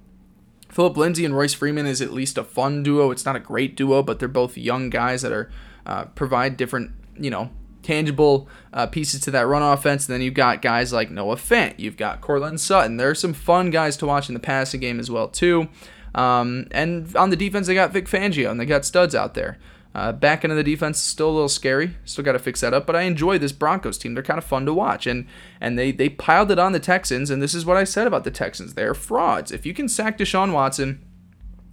[0.70, 3.10] Phillip Lindsay and Royce Freeman is at least a fun duo.
[3.10, 5.50] It's not a great duo, but they're both young guys that are
[5.84, 7.50] uh, provide different you know
[7.82, 10.08] tangible uh, pieces to that run offense.
[10.08, 11.78] And then you've got guys like Noah Fant.
[11.78, 12.96] You've got Courtland Sutton.
[12.96, 15.68] There are some fun guys to watch in the passing game as well too.
[16.14, 19.58] Um, and on the defense, they got Vic Fangio and they got studs out there.
[19.96, 21.96] Uh, back into the defense is still a little scary.
[22.04, 22.86] Still got to fix that up.
[22.86, 24.12] But I enjoy this Broncos team.
[24.12, 25.26] They're kind of fun to watch, and
[25.58, 27.30] and they they piled it on the Texans.
[27.30, 28.74] And this is what I said about the Texans.
[28.74, 29.50] They're frauds.
[29.50, 31.02] If you can sack Deshaun Watson,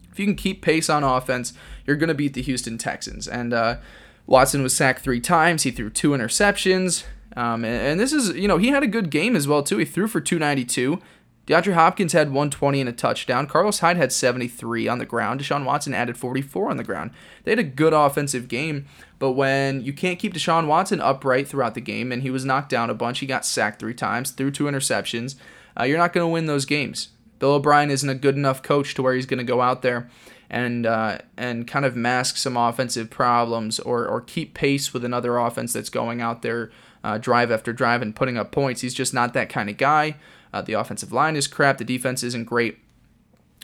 [0.10, 1.52] if you can keep pace on offense,
[1.86, 3.28] you're going to beat the Houston Texans.
[3.28, 3.80] And uh,
[4.26, 5.64] Watson was sacked three times.
[5.64, 7.04] He threw two interceptions.
[7.36, 9.80] Um, and, and, this is, you know, he had a good game as well, too.
[9.80, 11.02] He threw for 292.
[11.46, 13.48] DeAndre Hopkins had 120 and a touchdown.
[13.48, 15.42] Carlos Hyde had 73 on the ground.
[15.42, 17.12] Deshaun Watson added 44 on the ground.
[17.44, 18.86] They had a good offensive game,
[19.20, 22.70] but when you can't keep Deshaun Watson upright throughout the game, and he was knocked
[22.70, 25.36] down a bunch, he got sacked three times, threw two interceptions,
[25.78, 27.10] uh, you're not going to win those games.
[27.40, 30.10] Bill O'Brien isn't a good enough coach to where he's going to go out there
[30.50, 35.38] and uh, and kind of mask some offensive problems or or keep pace with another
[35.38, 36.72] offense that's going out there
[37.04, 38.82] uh, drive after drive and putting up points.
[38.82, 40.16] He's just not that kind of guy.
[40.54, 41.78] Uh, the offensive line is crap.
[41.78, 42.78] The defense isn't great.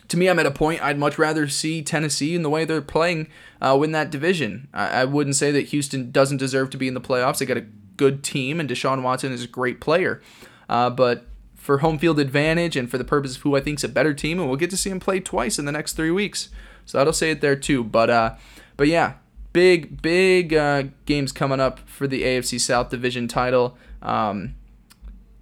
[0.08, 2.82] To me, I'm at a point I'd much rather see Tennessee in the way they're
[2.82, 3.28] playing
[3.62, 4.67] uh, win that division.
[4.73, 7.38] I, I wouldn't say that Houston doesn't deserve to be in the playoffs.
[7.38, 10.21] They got a good team, and Deshaun Watson is a great player.
[10.67, 11.25] Uh, but
[11.56, 14.13] for home field advantage and for the purpose of who I think is a better
[14.13, 16.49] team, and we'll get to see him play twice in the next three weeks.
[16.86, 17.84] So that'll say it there too.
[17.84, 18.36] But uh,
[18.78, 19.15] but yeah,
[19.54, 23.78] big big uh, games coming up for the AFC South Division title.
[24.02, 24.56] Um,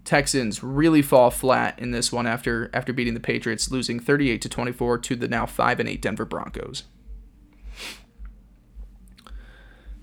[0.08, 4.48] Texans really fall flat in this one after after beating the Patriots, losing 38 to
[4.48, 6.84] 24 to the now 5 and 8 Denver Broncos.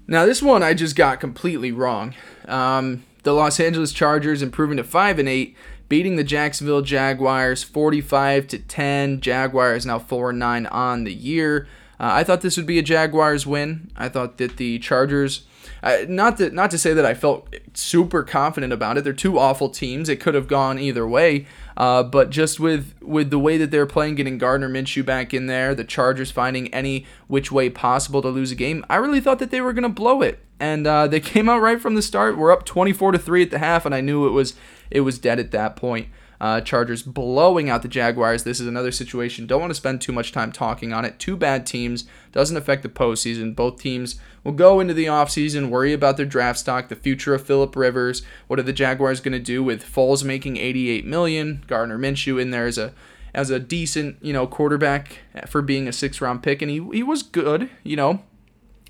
[0.06, 2.14] Now this one I just got completely wrong.
[2.46, 5.56] Um, the Los Angeles Chargers improving to 5 and 8
[5.88, 9.22] beating the Jacksonville Jaguars 45 to 10.
[9.22, 11.66] Jaguars now 4 and 9 on the year.
[11.98, 13.90] Uh, I thought this would be a Jaguars win.
[13.96, 15.46] I thought that the Chargers,
[15.83, 19.05] uh, not that not to say that I felt super confident about it.
[19.05, 20.09] They're two awful teams.
[20.09, 21.46] It could have gone either way.
[21.77, 25.46] Uh, but just with with the way that they're playing, getting Gardner Minshew back in
[25.46, 29.40] there, the Chargers finding any which way possible to lose a game, I really thought
[29.40, 32.03] that they were going to blow it, and uh, they came out right from the
[32.03, 32.38] start.
[32.38, 34.55] We're up 24 to three at the half, and I knew it was
[34.90, 36.09] it was dead at that point.
[36.40, 38.44] Uh, Chargers blowing out the Jaguars.
[38.44, 39.47] This is another situation.
[39.47, 41.18] Don't want to spend too much time talking on it.
[41.18, 42.05] Two bad teams.
[42.33, 43.55] Doesn't affect the postseason.
[43.55, 47.47] Both teams will go into the offseason, worry about their draft stock, the future of
[47.47, 48.23] Philip Rivers.
[48.47, 51.64] What are the Jaguars going to do with Foles making 88 million?
[51.66, 52.92] Gardner Minshew in there as a
[53.35, 55.18] as a decent, you know, quarterback
[55.49, 58.23] for being a six round pick, and he, he was good, you know.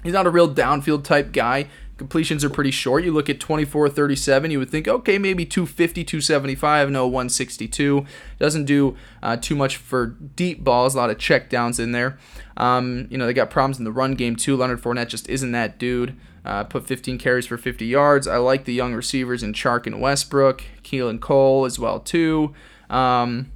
[0.03, 1.69] He's not a real downfield type guy.
[1.97, 3.05] Completions are pretty short.
[3.05, 8.05] You look at 24 37, you would think, okay, maybe 250, 275, no 162.
[8.39, 12.19] Doesn't do uh, too much for deep balls, a lot of check downs in there.
[12.57, 14.57] Um, you know, they got problems in the run game too.
[14.57, 16.17] Leonard Fournette just isn't that dude.
[16.45, 18.27] Uh, put 15 carries for 50 yards.
[18.27, 22.55] I like the young receivers in Chark and Westbrook, Keelan Cole as well too.
[22.91, 23.53] Um,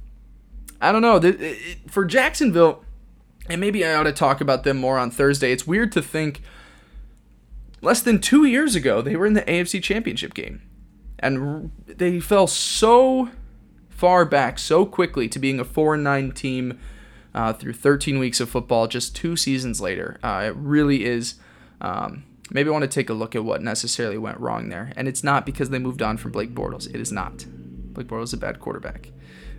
[0.81, 1.21] I don't know.
[1.87, 2.83] For Jacksonville,
[3.49, 5.51] and maybe I ought to talk about them more on Thursday.
[5.51, 6.41] It's weird to think
[7.81, 10.61] less than two years ago, they were in the AFC Championship game.
[11.19, 13.29] And they fell so
[13.89, 16.79] far back so quickly to being a 4 9 team
[17.33, 20.17] uh, through 13 weeks of football just two seasons later.
[20.23, 21.35] Uh, it really is.
[21.81, 24.93] Um, maybe I want to take a look at what necessarily went wrong there.
[24.95, 26.87] And it's not because they moved on from Blake Bortles.
[26.87, 27.45] It is not.
[27.93, 29.11] Blake Bortles is a bad quarterback.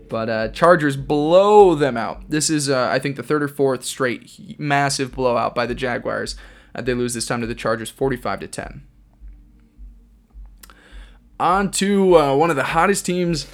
[0.09, 2.29] But uh, Chargers blow them out.
[2.31, 6.35] This is, uh, I think, the third or fourth straight massive blowout by the Jaguars.
[6.75, 8.83] Uh, they lose this time to the Chargers 45 to 10.
[11.39, 13.47] On to uh, one of the hottest teams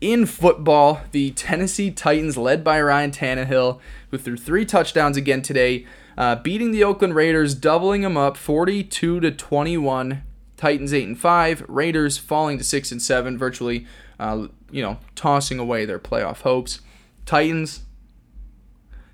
[0.00, 5.86] in football, the Tennessee Titans, led by Ryan Tannehill, who threw three touchdowns again today,
[6.16, 10.22] uh, beating the Oakland Raiders, doubling them up 42 to 21.
[10.56, 13.86] Titans 8 and 5, Raiders falling to 6 and 7, virtually,
[14.20, 16.80] uh, you know, tossing away their playoff hopes.
[17.26, 17.82] Titans,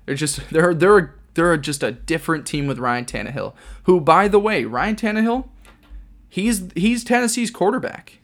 [0.05, 4.39] they're just they're they're they're just a different team with Ryan Tannehill, who, by the
[4.39, 5.47] way, Ryan Tannehill,
[6.27, 8.19] he's he's Tennessee's quarterback.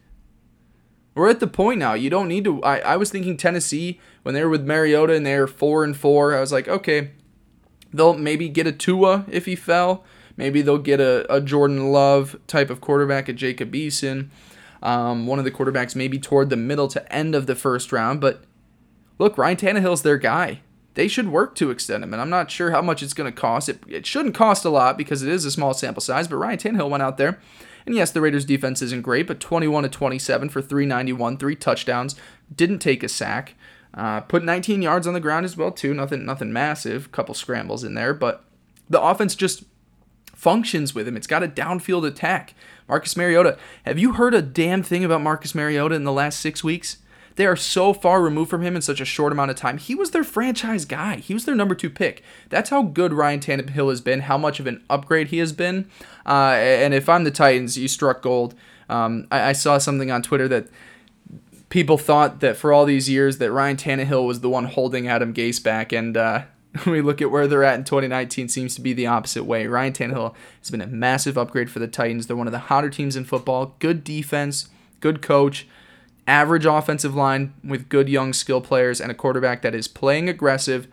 [1.15, 1.93] We're at the point now.
[1.93, 2.61] You don't need to.
[2.63, 6.35] I, I was thinking Tennessee when they were with Mariota and they're four and four.
[6.35, 7.11] I was like, okay,
[7.91, 10.03] they'll maybe get a Tua if he fell.
[10.35, 14.29] Maybe they'll get a, a Jordan Love type of quarterback, a Jacob Eason,
[14.83, 18.21] um, one of the quarterbacks maybe toward the middle to end of the first round.
[18.21, 18.43] But
[19.17, 20.61] look, Ryan Tannehill's their guy.
[20.97, 23.39] They should work to extend him, and I'm not sure how much it's going to
[23.39, 23.69] cost.
[23.69, 26.57] It, it shouldn't cost a lot because it is a small sample size, but Ryan
[26.57, 27.39] Tannehill went out there.
[27.85, 32.15] And yes, the Raiders defense isn't great, but 21 to 27 for 391, three touchdowns,
[32.53, 33.53] didn't take a sack.
[33.93, 35.93] Uh, put 19 yards on the ground as well too.
[35.93, 37.11] Nothing, nothing massive.
[37.11, 38.43] Couple scrambles in there, but
[38.89, 39.65] the offense just
[40.33, 41.15] functions with him.
[41.15, 42.55] It's got a downfield attack.
[42.89, 43.59] Marcus Mariota.
[43.85, 46.97] Have you heard a damn thing about Marcus Mariota in the last six weeks?
[47.37, 49.77] They are so far removed from him in such a short amount of time.
[49.77, 51.17] He was their franchise guy.
[51.17, 52.23] He was their number two pick.
[52.49, 55.87] That's how good Ryan Tannehill has been, how much of an upgrade he has been.
[56.25, 58.55] Uh, and if I'm the Titans, you struck gold.
[58.89, 60.67] Um, I, I saw something on Twitter that
[61.69, 65.31] people thought that for all these years that Ryan Tannehill was the one holding Adam
[65.31, 66.43] Gase back, and uh,
[66.87, 69.67] we look at where they're at in 2019, seems to be the opposite way.
[69.67, 72.25] Ryan Tannehill has been a massive upgrade for the Titans.
[72.25, 73.75] They're one of the hotter teams in football.
[73.77, 74.69] Good defense,
[75.01, 75.67] good coach,
[76.27, 80.87] average offensive line with good young skill players, and a quarterback that is playing aggressive.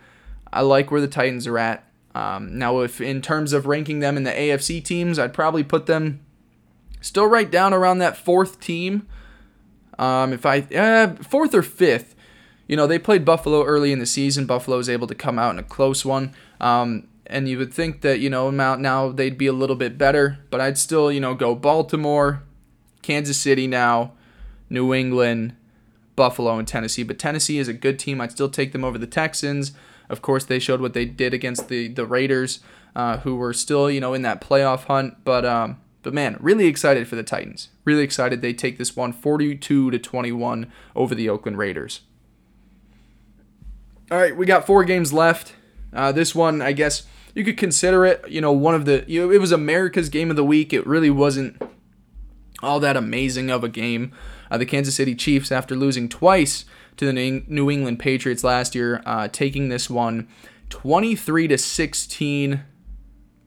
[0.51, 1.83] I like where the Titans are at.
[2.15, 5.85] Um, now, if in terms of ranking them in the AFC teams, I'd probably put
[5.85, 6.21] them
[7.01, 9.07] still right down around that fourth team.
[9.99, 12.15] Um, if I uh, fourth or fifth,
[12.67, 14.45] you know, they played Buffalo early in the season.
[14.45, 16.33] Buffalo was able to come out in a close one.
[16.59, 20.39] Um, and you would think that you know now they'd be a little bit better,
[20.49, 22.43] but I'd still you know go Baltimore,
[23.01, 24.13] Kansas City now,
[24.69, 25.55] New England,
[26.15, 27.03] Buffalo, and Tennessee.
[27.03, 28.21] But Tennessee is a good team.
[28.21, 29.71] I'd still take them over the Texans.
[30.09, 32.59] Of course, they showed what they did against the the Raiders,
[32.95, 35.23] uh, who were still you know in that playoff hunt.
[35.23, 37.69] But um, but man, really excited for the Titans.
[37.83, 42.01] Really excited they take this one 42 to 21 over the Oakland Raiders.
[44.11, 45.55] All right, we got four games left.
[45.91, 49.03] Uh, this one, I guess you could consider it, you know, one of the.
[49.07, 50.73] You know, it was America's game of the week.
[50.73, 51.59] It really wasn't
[52.61, 54.11] all that amazing of a game.
[54.55, 56.63] Uh, the Kansas City Chiefs, after losing twice
[56.95, 60.29] to the New England Patriots last year, uh, taking this one
[60.69, 62.63] 23 to 16,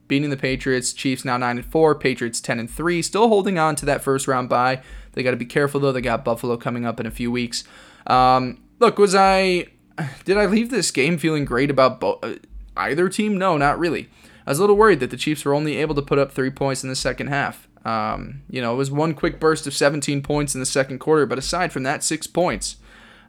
[0.07, 0.93] beating the Patriots.
[0.93, 4.27] Chiefs now 9 and 4, Patriots 10 and 3, still holding on to that first
[4.27, 4.83] round bye.
[5.13, 5.91] They got to be careful though.
[5.91, 7.63] They got Buffalo coming up in a few weeks.
[8.05, 9.65] Um, look, was I
[10.25, 12.35] did I leave this game feeling great about bo- uh,
[12.77, 13.35] either team?
[13.35, 14.09] No, not really.
[14.45, 16.51] I was a little worried that the Chiefs were only able to put up three
[16.51, 17.67] points in the second half.
[17.85, 21.25] Um, you know, it was one quick burst of 17 points in the second quarter,
[21.25, 22.75] but aside from that, six points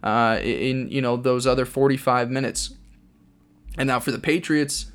[0.02, 2.74] uh, in you know those other 45 minutes.
[3.78, 4.90] And now for the Patriots,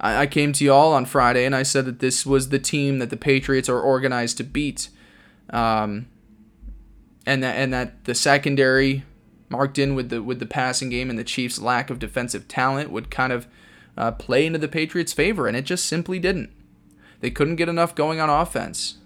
[0.00, 2.98] I, I came to y'all on Friday and I said that this was the team
[2.98, 4.88] that the Patriots are organized to beat,
[5.50, 6.06] um,
[7.26, 9.04] and that and that the secondary
[9.48, 12.90] marked in with the with the passing game and the Chiefs' lack of defensive talent
[12.90, 13.46] would kind of
[13.96, 16.50] uh, play into the Patriots' favor, and it just simply didn't.
[17.24, 18.98] They couldn't get enough going on offense.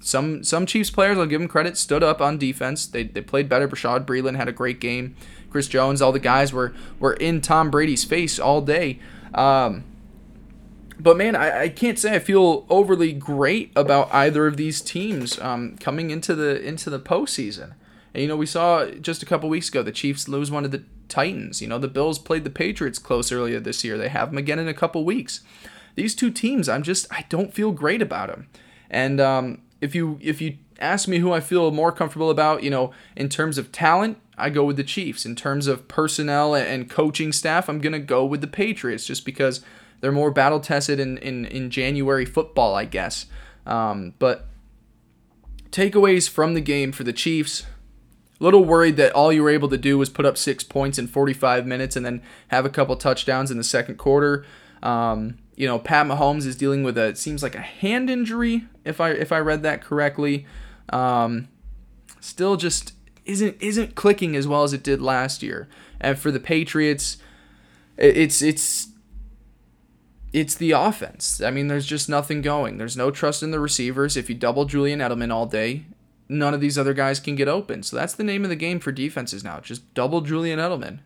[0.00, 2.88] Some some Chiefs players, I'll give them credit, stood up on defense.
[2.88, 3.68] They, they played better.
[3.68, 5.14] Bashaud Breeland had a great game.
[5.48, 8.98] Chris Jones, all the guys were were in Tom Brady's face all day.
[9.32, 9.84] Um,
[10.98, 15.38] but man, I, I can't say I feel overly great about either of these teams
[15.38, 17.74] um, coming into the into the postseason.
[18.12, 20.72] And, you know, we saw just a couple weeks ago the Chiefs lose one of
[20.72, 21.62] the Titans.
[21.62, 23.96] You know, the Bills played the Patriots close earlier this year.
[23.96, 25.42] They have them again in a couple weeks
[25.94, 28.48] these two teams, I'm just I don't feel great about them.
[28.90, 32.70] And um, if you if you ask me who I feel more comfortable about, you
[32.70, 35.24] know, in terms of talent, I go with the Chiefs.
[35.24, 39.62] In terms of personnel and coaching staff, I'm gonna go with the Patriots just because
[40.00, 43.26] they're more battle tested in, in, in January football, I guess.
[43.64, 44.48] Um, but
[45.70, 47.64] takeaways from the game for the Chiefs.
[48.40, 50.98] A little worried that all you were able to do was put up six points
[50.98, 54.44] in 45 minutes and then have a couple touchdowns in the second quarter.
[54.82, 58.66] Um, you know, Pat Mahomes is dealing with a it seems like a hand injury
[58.84, 60.46] if I if I read that correctly.
[60.90, 61.48] Um,
[62.20, 62.92] still just
[63.24, 65.68] isn't isn't clicking as well as it did last year.
[66.00, 67.18] And for the Patriots,
[67.96, 68.88] it's it's
[70.32, 71.40] it's the offense.
[71.42, 72.78] I mean, there's just nothing going.
[72.78, 74.16] There's no trust in the receivers.
[74.16, 75.84] If you double Julian Edelman all day,
[76.28, 77.82] none of these other guys can get open.
[77.82, 79.60] So that's the name of the game for defenses now.
[79.60, 81.00] Just double Julian Edelman.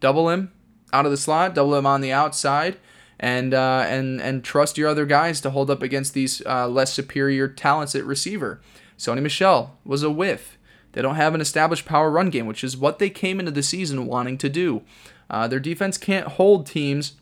[0.00, 0.52] Double him
[0.92, 2.76] out of the slot, double him on the outside,
[3.18, 6.92] and uh, and and trust your other guys to hold up against these uh, less
[6.92, 8.60] superior talents at receiver.
[8.98, 10.58] Sony Michel was a whiff.
[10.92, 13.62] They don't have an established power run game, which is what they came into the
[13.62, 14.82] season wanting to do.
[15.28, 17.14] Uh, their defense can't hold teams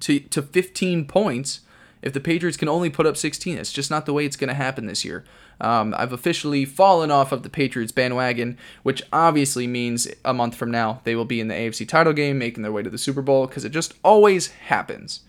[0.00, 1.60] to to 15 points
[2.02, 3.58] if the Patriots can only put up 16.
[3.58, 5.24] It's just not the way it's going to happen this year.
[5.60, 10.70] Um, I've officially fallen off of the Patriots bandwagon, which obviously means a month from
[10.70, 13.22] now they will be in the AFC title game, making their way to the Super
[13.22, 15.20] Bowl, because it just always happens.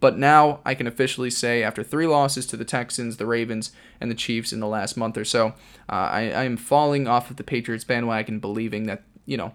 [0.00, 4.10] But now I can officially say, after three losses to the Texans, the Ravens, and
[4.10, 5.54] the Chiefs in the last month or so,
[5.88, 9.54] uh, I, I am falling off of the Patriots bandwagon, believing that, you know,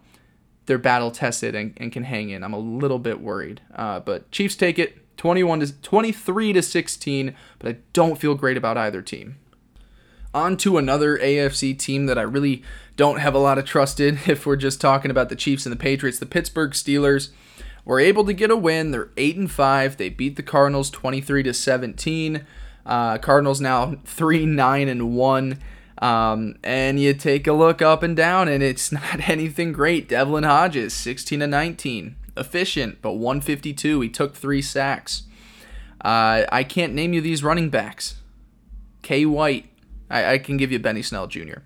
[0.65, 2.43] they're battle tested and, and can hang in.
[2.43, 3.59] I'm a little bit worried.
[3.75, 8.57] Uh, but Chiefs take it 21 to 23 to 16, but I don't feel great
[8.57, 9.38] about either team.
[10.34, 12.63] On to another AFC team that I really
[12.95, 15.74] don't have a lot of trust in if we're just talking about the Chiefs and
[15.74, 17.30] the Patriots, the Pittsburgh Steelers
[17.86, 18.91] were able to get a win.
[18.91, 19.97] They're 8 and 5.
[19.97, 22.45] They beat the Cardinals 23 to 17.
[22.86, 25.59] Uh, Cardinals now 3 9 and 1.
[25.99, 30.09] Um, and you take a look up and down, and it's not anything great.
[30.09, 32.15] Devlin Hodges, 16 to 19.
[32.38, 34.01] Efficient, but 152.
[34.01, 35.23] He took three sacks.
[36.01, 38.15] Uh, I can't name you these running backs.
[39.01, 39.25] K.
[39.25, 39.69] White.
[40.09, 41.59] I, I can give you Benny Snell Jr.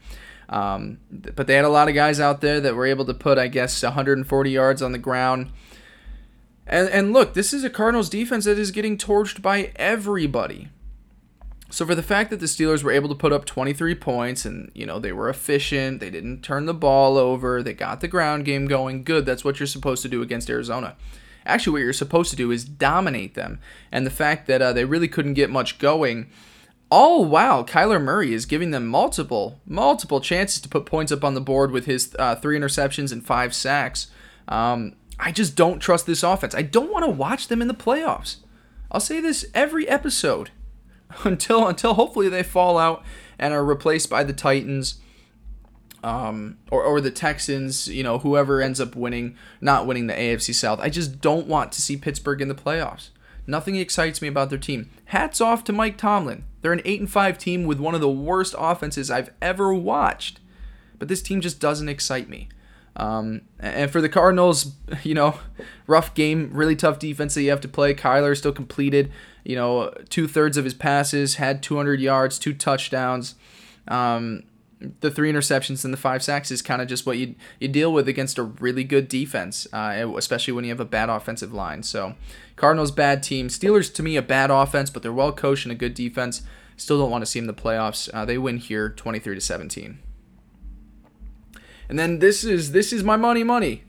[0.50, 3.38] Um, but they had a lot of guys out there that were able to put,
[3.38, 5.52] I guess, 140 yards on the ground.
[6.68, 10.70] And, and look, this is a Cardinals defense that is getting torched by everybody.
[11.72, 14.72] So for the fact that the Steelers were able to put up 23 points and,
[14.76, 18.44] you know, they were efficient, they didn't turn the ball over, they got the ground
[18.44, 19.26] game going, good.
[19.26, 20.98] That's what you're supposed to do against Arizona.
[21.46, 23.60] Actually, what you're supposed to do is dominate them.
[23.90, 26.30] And the fact that uh, they really couldn't get much going,
[26.90, 31.36] all while Kyler Murray is giving them multiple, multiple chances to put points up on
[31.36, 34.08] the board with his uh, three interceptions and five sacks.
[34.50, 36.54] Um, I just don't trust this offense.
[36.54, 38.38] I don't want to watch them in the playoffs.
[38.92, 40.52] I'll say this every episode
[41.24, 43.04] until until hopefully they fall out
[43.40, 45.00] and are replaced by the Titans
[46.04, 50.54] um, or, or the Texans, you know, whoever ends up winning, not winning the AFC
[50.54, 50.80] South.
[50.80, 53.10] I just don't want to see Pittsburgh in the playoffs.
[53.48, 54.90] Nothing excites me about their team.
[55.06, 56.44] Hats off to Mike Tomlin.
[56.62, 60.40] They're an 8 and 5 team with one of the worst offenses I've ever watched.
[61.00, 62.50] But this team just doesn't excite me.
[62.96, 65.40] Um, and for the Cardinals, you know,
[65.88, 67.94] rough game, really tough defense that you have to play.
[67.94, 69.12] Kyler still completed,
[69.44, 73.36] you know, two thirds of his passes, had 200 yards, two touchdowns.
[73.88, 74.44] Um,
[75.00, 77.94] the three interceptions and the five sacks is kind of just what you you deal
[77.94, 81.84] with against a really good defense, uh, especially when you have a bad offensive line.
[81.84, 82.16] So,
[82.56, 85.76] Cardinals bad team, Steelers to me a bad offense, but they're well coached and a
[85.76, 86.42] good defense.
[86.78, 88.10] Still don't want to see them in the playoffs.
[88.12, 90.00] Uh, they win here, 23 to 17.
[91.88, 93.84] And then this is this is my money money.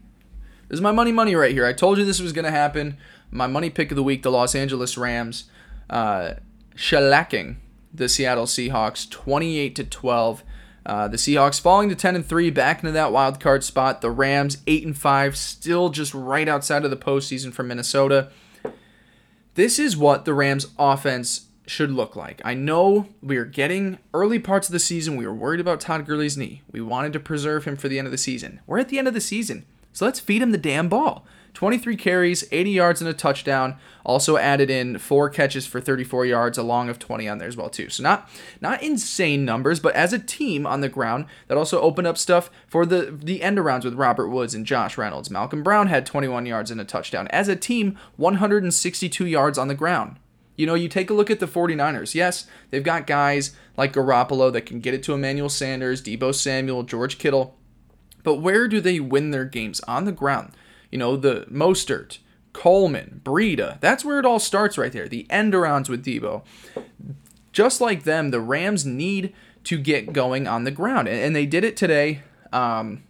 [0.68, 1.64] This is my money money right here.
[1.64, 2.98] I told you this was gonna happen.
[3.32, 5.44] My money pick of the week: the Los Angeles Rams,
[5.90, 6.34] uh,
[6.76, 7.56] shellacking
[7.92, 10.44] the Seattle Seahawks, 28 to 12.
[10.84, 14.00] Uh, the Seahawks falling to 10 and 3, back into that wild card spot.
[14.00, 18.30] The Rams 8 and 5, still just right outside of the postseason from Minnesota.
[19.54, 22.40] This is what the Rams offense should look like.
[22.44, 25.16] I know we are getting early parts of the season.
[25.16, 26.62] We were worried about Todd Gurley's knee.
[26.72, 28.60] We wanted to preserve him for the end of the season.
[28.66, 29.64] We're at the end of the season.
[29.92, 31.24] So let's feed him the damn ball.
[31.54, 33.76] 23 carries, 80 yards and a touchdown.
[34.04, 37.70] Also added in four catches for 34 yards, along of 20 on there as well
[37.70, 37.88] too.
[37.88, 38.28] So not
[38.60, 42.50] not insane numbers, but as a team on the ground, that also opened up stuff
[42.66, 45.30] for the the end arounds with Robert Woods and Josh Reynolds.
[45.30, 47.28] Malcolm Brown had 21 yards and a touchdown.
[47.28, 50.16] As a team, 162 yards on the ground.
[50.56, 52.14] You know, you take a look at the 49ers.
[52.14, 56.82] Yes, they've got guys like Garoppolo that can get it to Emmanuel Sanders, Deebo Samuel,
[56.82, 57.56] George Kittle.
[58.22, 59.80] But where do they win their games?
[59.80, 60.52] On the ground.
[60.92, 62.18] You know, the Mostert,
[62.52, 63.80] Coleman, Breida.
[63.80, 65.08] That's where it all starts right there.
[65.08, 66.42] The end arounds with Deebo.
[67.50, 69.34] Just like them, the Rams need
[69.64, 71.08] to get going on the ground.
[71.08, 72.22] And, and they did it today.
[72.52, 73.02] Um,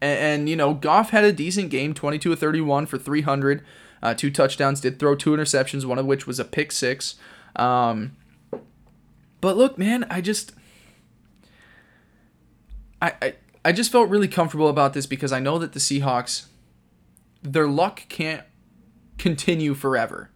[0.00, 3.64] and, and, you know, Goff had a decent game 22 of 31 for 300
[4.02, 7.16] uh, two touchdowns, did throw two interceptions, one of which was a pick six.
[7.56, 8.16] Um,
[9.40, 10.52] but look, man, I just,
[13.00, 16.46] I, I, I just felt really comfortable about this because I know that the Seahawks,
[17.42, 18.44] their luck can't
[19.18, 20.30] continue forever.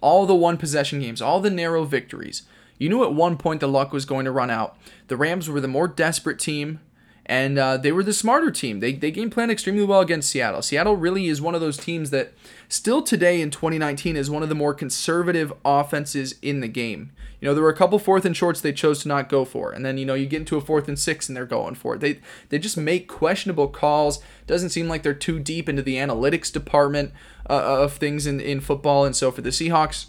[0.00, 2.42] All the one possession games, all the narrow victories.
[2.78, 4.76] You knew at one point the luck was going to run out.
[5.08, 6.80] The Rams were the more desperate team
[7.26, 8.80] and uh, they were the smarter team.
[8.80, 10.62] They, they game plan extremely well against Seattle.
[10.62, 12.34] Seattle really is one of those teams that
[12.74, 17.12] still today in 2019 is one of the more conservative offenses in the game.
[17.40, 19.70] You know, there were a couple fourth and shorts they chose to not go for,
[19.70, 21.94] and then you know you get into a fourth and six and they're going for
[21.94, 22.00] it.
[22.00, 24.20] They they just make questionable calls.
[24.46, 27.12] Doesn't seem like they're too deep into the analytics department
[27.48, 29.04] uh, of things in in football.
[29.04, 30.06] And so for the Seahawks,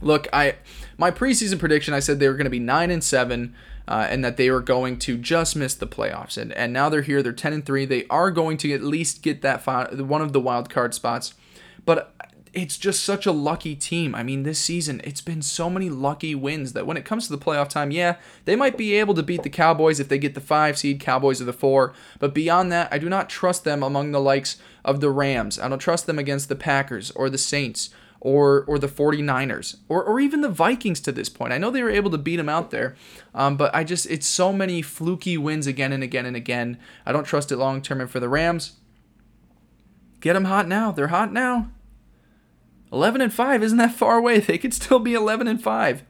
[0.00, 0.56] look, I
[0.98, 3.54] my preseason prediction I said they were going to be nine and seven
[3.86, 6.36] uh, and that they were going to just miss the playoffs.
[6.36, 7.22] And and now they're here.
[7.22, 7.84] They're 10 and three.
[7.84, 11.34] They are going to at least get that one of the wild card spots.
[11.84, 12.14] But
[12.54, 14.14] it's just such a lucky team.
[14.14, 17.36] I mean, this season, it's been so many lucky wins that when it comes to
[17.36, 20.34] the playoff time, yeah, they might be able to beat the Cowboys if they get
[20.34, 21.92] the five seed, Cowboys are the four.
[22.20, 25.58] But beyond that, I do not trust them among the likes of the Rams.
[25.58, 30.02] I don't trust them against the Packers or the Saints or or the 49ers or,
[30.02, 31.52] or even the Vikings to this point.
[31.52, 32.96] I know they were able to beat them out there,
[33.34, 36.78] um, but I just it's so many fluky wins again and again and again.
[37.04, 38.00] I don't trust it long term.
[38.00, 38.72] And for the Rams,
[40.20, 40.92] get them hot now.
[40.92, 41.70] They're hot now.
[42.94, 44.40] 11 and 5 isn't that far away.
[44.44, 46.04] They could still be 11 and 5.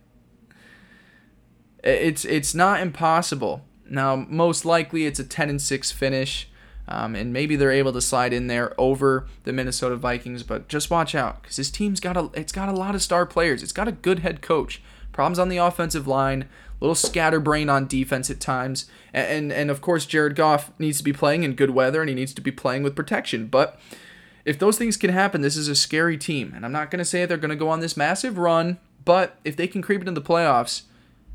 [1.82, 3.64] It's it's not impossible.
[3.88, 6.48] Now, most likely it's a 10 and 6 finish.
[6.86, 10.90] Um, and maybe they're able to slide in there over the Minnesota Vikings, but just
[10.90, 13.62] watch out because this team's got a it's got a lot of star players.
[13.62, 14.82] It's got a good head coach.
[15.10, 16.46] Problems on the offensive line,
[16.80, 21.04] little scatterbrain on defense at times, and, and and of course Jared Goff needs to
[21.04, 23.46] be playing in good weather and he needs to be playing with protection.
[23.46, 23.80] But
[24.44, 27.24] if those things can happen, this is a scary team, and I'm not gonna say
[27.24, 30.82] they're gonna go on this massive run, but if they can creep into the playoffs,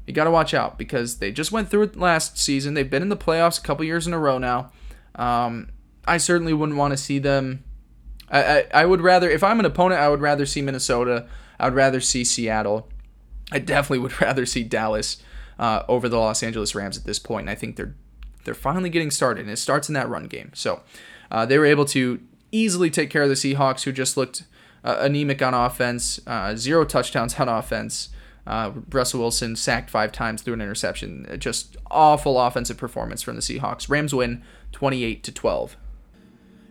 [0.09, 2.73] you got to watch out because they just went through it last season.
[2.73, 4.71] They've been in the playoffs a couple years in a row now.
[5.13, 5.69] Um,
[6.07, 7.63] I certainly wouldn't want to see them.
[8.31, 11.27] I, I, I would rather, if I'm an opponent, I would rather see Minnesota.
[11.59, 12.89] I would rather see Seattle.
[13.51, 15.21] I definitely would rather see Dallas
[15.59, 17.41] uh, over the Los Angeles Rams at this point.
[17.41, 17.93] And I think they're
[18.45, 20.49] they're finally getting started, and it starts in that run game.
[20.55, 20.81] So
[21.29, 22.19] uh, they were able to
[22.51, 24.43] easily take care of the Seahawks, who just looked
[24.83, 28.09] uh, anemic on offense, uh, zero touchdowns on offense.
[28.47, 31.27] Uh, Russell Wilson sacked five times threw an interception.
[31.37, 33.89] Just awful offensive performance from the Seahawks.
[33.89, 35.77] Rams win 28 to 12.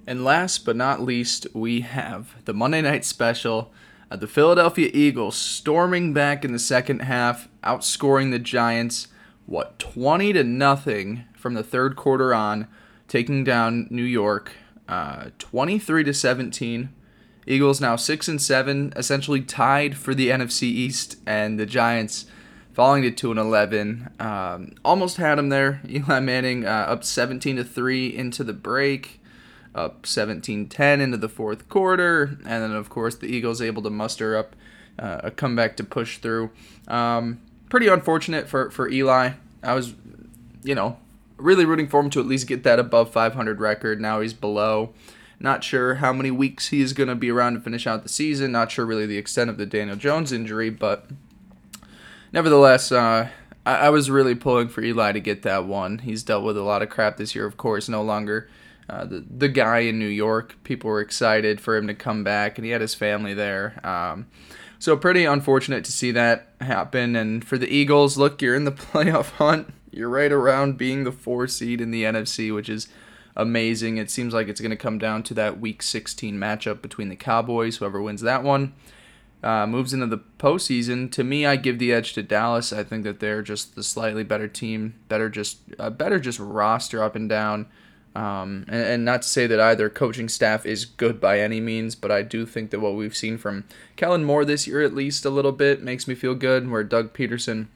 [0.06, 3.72] And last but not least, we have the Monday night special.
[4.10, 9.08] Uh, the Philadelphia Eagles storming back in the second half, outscoring the Giants,
[9.44, 12.66] what 20 to nothing from the third quarter on,
[13.06, 14.52] taking down New York,
[14.88, 16.88] uh, 23 to 17.
[17.46, 22.26] Eagles now six and seven, essentially tied for the NFC East, and the Giants
[22.74, 24.10] falling to two and eleven.
[24.20, 25.80] Um, almost had them there.
[25.88, 29.22] Eli Manning uh, up seventeen to three into the break,
[29.74, 34.36] up 17-10 into the fourth quarter, and then of course the Eagles able to muster
[34.36, 34.54] up
[34.98, 36.50] uh, a comeback to push through.
[36.86, 39.32] Um, pretty unfortunate for for Eli.
[39.62, 39.94] I was,
[40.62, 40.98] you know,
[41.38, 44.00] really rooting for him to at least get that above 500 record.
[44.00, 44.92] Now he's below.
[45.40, 48.08] Not sure how many weeks he is going to be around to finish out the
[48.08, 48.52] season.
[48.52, 51.06] Not sure really the extent of the Daniel Jones injury, but
[52.32, 53.28] nevertheless, uh,
[53.64, 55.98] I, I, was really pulling for Eli to get that one.
[55.98, 58.48] He's dealt with a lot of crap this year, of course, no longer
[58.90, 60.56] uh, the, the guy in New York.
[60.64, 63.78] People were excited for him to come back, and he had his family there.
[63.86, 64.26] Um,
[64.80, 67.14] so, pretty unfortunate to see that happen.
[67.14, 69.72] And for the Eagles, look, you're in the playoff hunt.
[69.90, 72.88] You're right around being the four seed in the NFC, which is
[73.36, 73.96] amazing.
[73.96, 77.16] It seems like it's going to come down to that Week 16 matchup between the
[77.16, 77.76] Cowboys.
[77.76, 78.74] Whoever wins that one
[79.42, 81.10] uh, moves into the postseason.
[81.12, 82.72] To me, I give the edge to Dallas.
[82.72, 87.02] I think that they're just the slightly better team, better just uh, better just roster
[87.02, 87.66] up and down.
[88.16, 91.94] Um, and, and, not to say that either coaching staff is good by any means,
[91.94, 93.64] but I do think that what we've seen from
[93.94, 96.68] Kellen Moore this year, at least a little bit, makes me feel good.
[96.68, 97.68] Where Doug Pederson,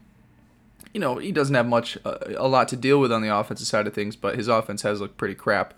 [0.93, 3.66] you know, he doesn't have much, uh, a lot to deal with on the offensive
[3.66, 5.74] side of things, but his offense has looked pretty crap.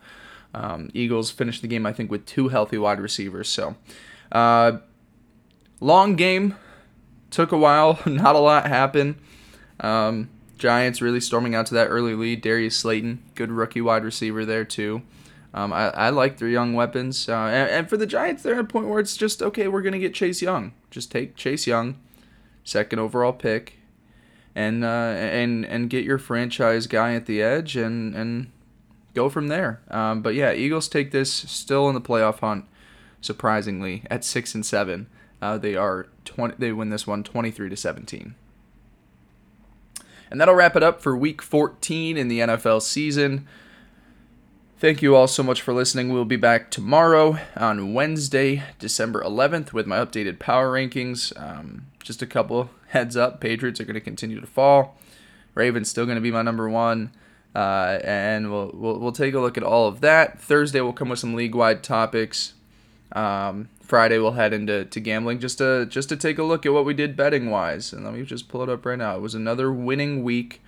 [0.53, 3.49] Um, Eagles finished the game, I think, with two healthy wide receivers.
[3.49, 3.77] So,
[4.33, 4.79] uh,
[5.81, 6.57] long game.
[7.31, 7.99] Took a while.
[8.07, 9.17] Not a lot happened.
[9.81, 12.41] Um, Giants really storming out to that early lead.
[12.41, 15.03] Darius Slayton, good rookie wide receiver there too.
[15.53, 17.29] Um, I, I like their young weapons.
[17.29, 19.69] Uh, and, and, for the Giants, they're at a point where it's just okay.
[19.69, 20.73] We're gonna get Chase Young.
[20.91, 21.97] Just take Chase Young,
[22.65, 23.79] second overall pick,
[24.55, 28.51] and uh, and and get your franchise guy at the edge and and
[29.15, 29.81] go from there.
[29.91, 32.67] Um, but yeah, Eagles take this still in the playoff hunt.
[33.21, 35.07] Surprisingly, at six and seven,
[35.41, 36.55] uh, they are twenty.
[36.59, 38.35] They win this one 23 to 17.
[40.31, 43.47] And that'll wrap it up for Week 14 in the NFL season.
[44.77, 46.13] Thank you all so much for listening.
[46.13, 51.33] We'll be back tomorrow on Wednesday, December 11th, with my updated power rankings.
[51.41, 54.99] Um, just a couple heads up Patriots are going to continue to fall.
[55.55, 57.13] Ravens still going to be my number one.
[57.55, 60.41] Uh, and we'll, we'll, we'll take a look at all of that.
[60.41, 62.55] Thursday, we'll come with some league wide topics.
[63.13, 66.73] Um, Friday, we'll head into to gambling just to just to take a look at
[66.73, 67.93] what we did betting wise.
[67.93, 69.15] And let me just pull it up right now.
[69.15, 70.61] It was another winning week,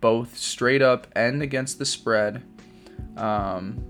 [0.00, 2.44] both straight up and against the spread.
[3.16, 3.84] Um,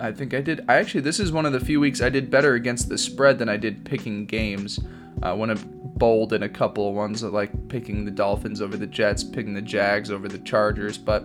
[0.00, 0.64] I think I did.
[0.68, 3.38] I actually, this is one of the few weeks I did better against the spread
[3.38, 4.78] than I did picking games.
[5.22, 8.86] I uh, went bold in a couple of ones, like picking the Dolphins over the
[8.86, 10.98] Jets, picking the Jags over the Chargers.
[10.98, 11.24] But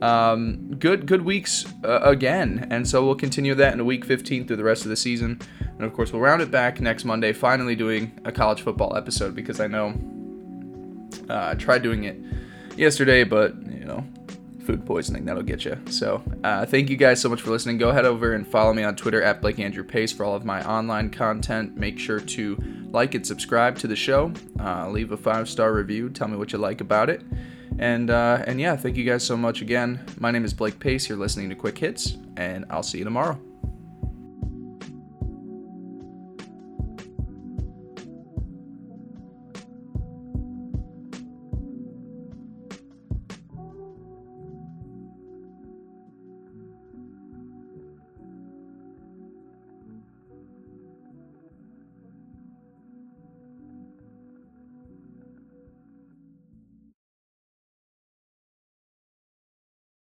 [0.00, 4.56] um, good, good weeks uh, again, and so we'll continue that in week 15 through
[4.56, 5.38] the rest of the season.
[5.60, 9.34] And of course, we'll round it back next Monday, finally doing a college football episode
[9.34, 9.94] because I know
[11.28, 12.16] uh, I tried doing it
[12.78, 14.04] yesterday, but you know
[14.66, 15.24] food poisoning.
[15.24, 15.78] That'll get you.
[15.88, 17.78] So, uh, thank you guys so much for listening.
[17.78, 20.44] Go ahead over and follow me on Twitter at Blake Andrew Pace for all of
[20.44, 21.76] my online content.
[21.76, 22.56] Make sure to
[22.90, 24.32] like and subscribe to the show.
[24.60, 26.10] Uh, leave a five star review.
[26.10, 27.22] Tell me what you like about it.
[27.78, 30.04] And uh, and yeah, thank you guys so much again.
[30.18, 31.08] My name is Blake Pace.
[31.08, 33.38] You're listening to Quick Hits, and I'll see you tomorrow.